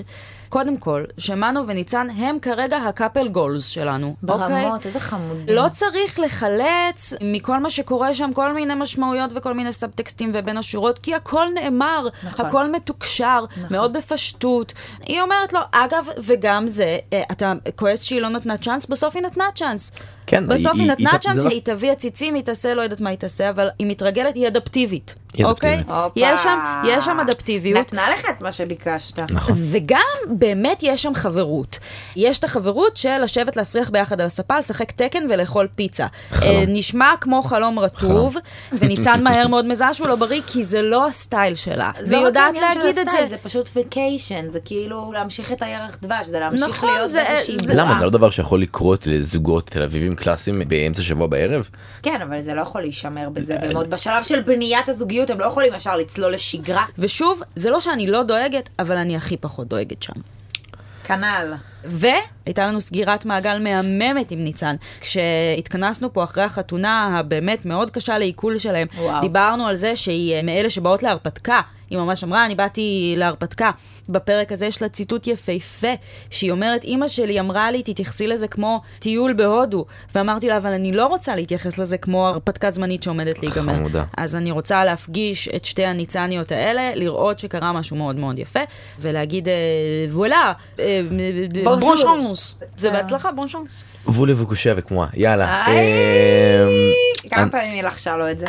קודם 0.49 0.77
כל, 0.77 1.03
שמנו 1.17 1.67
וניצן 1.67 2.07
הם 2.09 2.37
כרגע 2.41 2.77
הקאפל 2.77 3.27
גולס 3.27 3.67
שלנו, 3.67 4.15
אוקיי? 4.27 4.65
ברמות, 4.65 4.85
איזה 4.85 4.99
חמודים. 4.99 5.55
לא 5.55 5.65
צריך 5.71 6.19
לחלץ 6.19 7.13
מכל 7.21 7.59
מה 7.59 7.69
שקורה 7.69 8.13
שם 8.13 8.33
כל 8.33 8.53
מיני 8.53 8.75
משמעויות 8.75 9.31
וכל 9.35 9.53
מיני 9.53 9.73
סאבטקסטים 9.73 10.31
ובין 10.33 10.57
השורות, 10.57 10.99
כי 10.99 11.15
הכל 11.15 11.45
נאמר, 11.53 12.07
נכון. 12.23 12.45
הכל 12.45 12.71
מתוקשר, 12.71 13.45
מאוד 13.71 13.93
בפשטות. 13.93 14.73
היא 15.05 15.21
אומרת 15.21 15.53
לו, 15.53 15.59
אגב, 15.71 16.07
וגם 16.23 16.67
זה, 16.67 16.97
אה, 17.13 17.23
אתה 17.31 17.53
כועס 17.75 18.03
שהיא 18.03 18.21
לא 18.21 18.29
נתנה 18.29 18.57
צ'אנס, 18.57 18.85
בסוף 18.85 19.15
היא 19.15 19.23
נתנה 19.23 19.45
צ'אנס. 19.55 19.91
כן, 20.29 20.47
בסוף 20.47 20.71
היא- 20.73 20.81
היא 20.81 20.91
נתנה 20.91 21.17
צ'אנס, 21.21 21.43
לא- 21.45 21.49
היא 21.49 21.61
תביא 21.63 21.91
עציצים, 21.91 22.33
היא 22.33 22.43
תעשה, 22.43 22.73
לא 22.73 22.81
יודעת 22.81 23.01
מה 23.01 23.09
היא 23.09 23.17
תעשה, 23.17 23.49
אבל 23.49 23.67
היא 23.79 23.87
מתרגלת, 23.87 24.35
היא 24.35 24.47
אדפטיבית. 24.47 25.13
היא 25.33 25.45
אוקיי? 25.45 25.73
אדפטיבית. 25.73 25.95
הופה. 26.03 26.19
יש 26.19 26.43
שם, 26.43 26.59
יש 26.87 27.05
שם 27.05 27.19
אדפטיביות. 27.19 27.79
נתנה 27.79 28.09
לך 28.09 28.25
את 28.29 28.41
מה 28.41 28.51
שביקשת. 28.51 29.19
נכון. 29.31 29.55
וגם 29.57 29.99
באמת 30.29 30.79
יש 30.81 31.03
שם 31.03 31.13
חברות. 31.13 31.79
יש 32.15 32.39
את 32.39 32.43
החברות 32.43 32.97
של 32.97 33.17
לשבת 33.23 33.55
להסריח 33.57 33.89
ביחד 33.89 34.19
על 34.21 34.25
הספה, 34.27 34.57
לשחק 34.59 34.91
תקן 34.91 35.23
ולאכול 35.29 35.67
פיצה. 35.75 36.07
חלום. 36.31 36.49
אה, 36.55 36.63
נשמע 36.67 37.11
כמו 37.21 37.43
חלום 37.43 37.79
רטוב, 37.79 38.35
וניצן 38.71 39.23
מהר 39.23 39.47
מאוד 39.53 39.65
מזהה 39.65 39.93
שהוא 39.93 40.07
לא 40.07 40.15
בריא, 40.15 40.41
כי 40.47 40.63
זה 40.63 40.81
לא 40.81 41.07
הסטייל 41.07 41.55
שלה. 41.55 41.91
לא 42.01 42.07
והיא 42.09 42.25
יודעת 42.25 42.55
להגיד 42.61 42.97
את 42.99 43.09
זה. 43.11 43.25
זה 43.29 43.37
פשוט 43.37 43.69
ויקיישן, 43.75 44.49
זה 44.49 44.59
כאילו 44.65 45.11
להמשיך 45.13 45.51
את 45.51 45.61
הירח 45.61 45.97
דבש, 46.01 46.27
זה 46.27 46.39
להמשיך 46.39 46.67
נכון, 46.69 46.89
להיות 46.89 47.09
זה- 47.09 47.23
באיזושהי. 47.27 47.75
למה 47.77 47.95
זה 47.99 48.05
לא 48.05 48.11
דבר 48.11 48.29
שיכול 48.29 48.61
לקרות 48.61 49.07
לזוגות 49.07 49.67
תל 49.67 49.81
אביבים 49.83 50.15
קלאסיים 50.19 50.61
באמצע 50.67 51.01
שבוע 51.01 51.27
בערב? 51.27 51.69
כן, 52.03 52.21
אבל 52.21 52.41
זה 52.41 52.53
לא 52.53 52.61
יכול 52.61 52.81
להישמר 52.81 53.29
בזה, 53.29 53.55
והם 53.61 53.75
עוד 53.75 53.89
בשלב 53.89 54.23
של 54.23 54.41
בניית 54.41 54.89
הזוגיות, 54.89 55.29
הם 55.29 55.39
לא 55.39 55.45
יכולים 55.45 55.73
ישר 55.73 55.95
לצלול 55.95 56.33
לשגרה. 56.33 56.85
ושוב, 56.97 57.41
זה 57.55 57.69
לא 57.69 57.79
שאני 57.79 58.07
לא 58.07 58.23
דואגת, 58.23 58.69
אבל 58.79 58.97
אני 58.97 59.17
הכי 59.17 59.37
פחות 59.37 59.67
דואגת 59.67 60.03
שם. 60.03 60.13
כנ"ל. 61.09 61.53
והייתה 61.83 62.67
לנו 62.67 62.81
סגירת 62.81 63.25
מעגל 63.25 63.59
מהממת 63.59 64.31
עם 64.31 64.43
ניצן. 64.43 64.75
כשהתכנסנו 65.01 66.13
פה 66.13 66.23
אחרי 66.23 66.43
החתונה 66.43 67.19
הבאמת 67.19 67.65
מאוד 67.65 67.91
קשה 67.91 68.17
לעיכול 68.17 68.59
שלהם, 68.59 68.87
וואו. 68.97 69.21
דיברנו 69.21 69.67
על 69.67 69.75
זה 69.75 69.95
שהיא 69.95 70.35
אה, 70.35 70.41
מאלה 70.41 70.69
שבאות 70.69 71.03
להרפתקה. 71.03 71.61
היא 71.89 71.97
ממש 71.97 72.23
אמרה, 72.23 72.45
אני 72.45 72.55
באתי 72.55 73.13
להרפתקה. 73.17 73.71
בפרק 74.09 74.51
הזה 74.51 74.65
יש 74.65 74.81
לה 74.81 74.89
ציטוט 74.89 75.27
יפהפה, 75.27 75.87
שהיא 76.29 76.51
אומרת, 76.51 76.83
אימא 76.83 77.07
שלי 77.07 77.39
אמרה 77.39 77.71
לי, 77.71 77.83
תתייחסי 77.83 78.27
לזה 78.27 78.47
כמו 78.47 78.81
טיול 78.99 79.33
בהודו. 79.33 79.85
ואמרתי 80.15 80.47
לה, 80.47 80.57
אבל 80.57 80.69
אני 80.73 80.91
לא 80.91 81.05
רוצה 81.07 81.35
להתייחס 81.35 81.77
לזה 81.77 81.97
כמו 81.97 82.27
הרפתקה 82.27 82.69
זמנית 82.69 83.03
שעומדת 83.03 83.39
להיגמר. 83.43 83.73
חמודה. 83.75 84.03
אז 84.17 84.35
אני 84.35 84.51
רוצה 84.51 84.85
להפגיש 84.85 85.47
את 85.55 85.65
שתי 85.65 85.85
הניצניות 85.85 86.51
האלה, 86.51 86.91
לראות 86.95 87.39
שקרה 87.39 87.73
משהו 87.73 87.95
מאוד 87.95 88.15
מאוד 88.15 88.39
יפה, 88.39 88.59
ולהגיד, 88.99 89.47
אה, 89.47 89.53
וואלה, 90.11 90.53
אה. 90.79 91.01
בון 91.79 91.97
שונס. 91.97 92.55
זה 92.77 92.89
בהצלחה, 92.91 93.31
בון 93.31 93.47
שונס. 93.47 93.83
וולה 94.05 94.41
וקושה 94.41 94.73
וכמוה, 94.77 95.07
יאללה. 95.13 95.65
כמה 97.31 97.41
אני- 97.43 97.51
פעמים 97.51 97.71
היא 97.71 97.83
לחשה 97.83 98.15
לו 98.15 98.31
את 98.31 98.37
זה? 98.39 98.45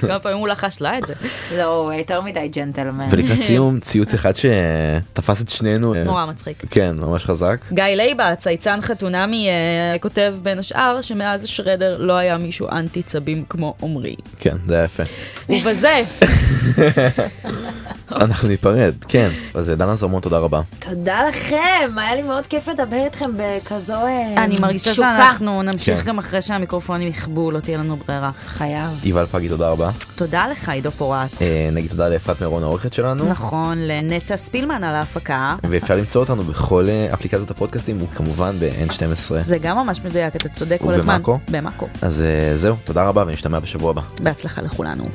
כמה 0.00 0.18
פעמים 0.18 0.38
הוא 0.38 0.48
לחש 0.48 0.80
לה 0.80 0.98
את 0.98 1.06
זה. 1.06 1.14
לא, 1.56 1.90
יותר 1.98 2.20
מדי 2.20 2.48
ג'נטלמן. 2.48 3.06
ולקראת 3.10 3.40
סיום 3.42 3.80
ציוץ 3.80 4.14
אחד 4.14 4.34
שתפס 5.12 5.42
את 5.42 5.48
שנינו. 5.48 5.94
אה, 5.94 6.04
נורא 6.04 6.26
מצחיק. 6.26 6.62
כן, 6.70 6.96
ממש 6.98 7.24
חזק. 7.24 7.56
גיא 7.72 7.84
לייבה, 7.84 8.36
צייצן 8.36 8.80
חתונמי, 8.82 9.48
אה, 9.48 9.98
כותב 9.98 10.34
בין 10.42 10.58
השאר 10.58 11.00
שמאז 11.00 11.46
שרדר 11.46 11.96
לא 11.98 12.12
היה 12.12 12.38
מישהו 12.38 12.68
אנטי 12.68 13.02
צבים 13.02 13.44
כמו 13.48 13.74
עמרי. 13.82 14.14
כן, 14.38 14.56
זה 14.66 14.74
היה 14.74 14.84
יפה. 14.84 15.02
ובזה, 15.48 16.02
אנחנו 18.12 18.48
ניפרד, 18.48 18.94
כן. 19.08 19.30
אז 19.54 19.68
דנה 19.68 19.96
זרמון, 19.96 20.20
תודה 20.20 20.38
רבה. 20.38 20.60
תודה 20.78 21.28
לכם, 21.28 21.90
היה 21.96 22.14
לי 22.14 22.22
מאוד 22.22 22.46
כיף 22.46 22.68
לדבר 22.68 23.04
איתכם 23.04 23.30
בכזו 23.36 23.92
אה, 23.92 24.44
אני 24.44 24.54
מרגישה. 24.60 24.94
שאנחנו 24.94 25.62
נמשיך 25.62 26.00
כן. 26.00 26.06
גם 26.06 26.18
אחרי 26.18 26.42
שהמיקרופונים 26.42 27.08
יכבו, 27.08 27.50
לא 27.50 27.60
תהיה 27.60 27.78
לנו 27.78 27.96
ברירה. 27.96 28.30
חייב. 28.46 28.90
יובל 29.04 29.26
פגי, 29.26 29.48
תודה 29.48 29.70
רבה. 29.70 29.90
תודה 30.16 30.46
לך, 30.48 30.68
עידו 30.68 30.90
פורט. 30.90 31.42
אה, 31.42 31.68
נגיד 31.72 31.90
תודה 31.90 32.08
לאפרת 32.08 32.40
מירון 32.40 32.62
העורכת 32.62 32.92
שלנו. 32.92 33.28
נכון, 33.28 33.78
לנטע 33.78 34.36
ספילמן 34.38 34.84
על 34.84 34.94
ההפקה. 34.94 35.56
ואפשר 35.70 35.94
למצוא 35.96 36.20
אותנו 36.20 36.42
בכל 36.42 36.84
אה, 36.88 37.14
אפליקציות 37.14 37.50
הפודקאסטים 37.50 38.02
וכמובן 38.02 38.54
ב-N12. 38.60 39.42
זה 39.42 39.58
גם 39.58 39.76
ממש 39.76 40.00
מדויק, 40.04 40.36
אתה 40.36 40.48
צודק 40.48 40.78
כל 40.80 40.94
הזמן. 40.94 41.14
ובמאקו? 41.14 41.38
במאקו. 41.50 41.88
אז 42.02 42.22
אה, 42.22 42.56
זהו, 42.56 42.76
תודה 42.84 43.08
רבה 43.08 43.22
ונשתמע 43.26 43.58
בשבוע 43.58 43.90
הבא. 43.90 44.02
בהצלחה 44.22 44.62
לכולנו. 44.62 45.08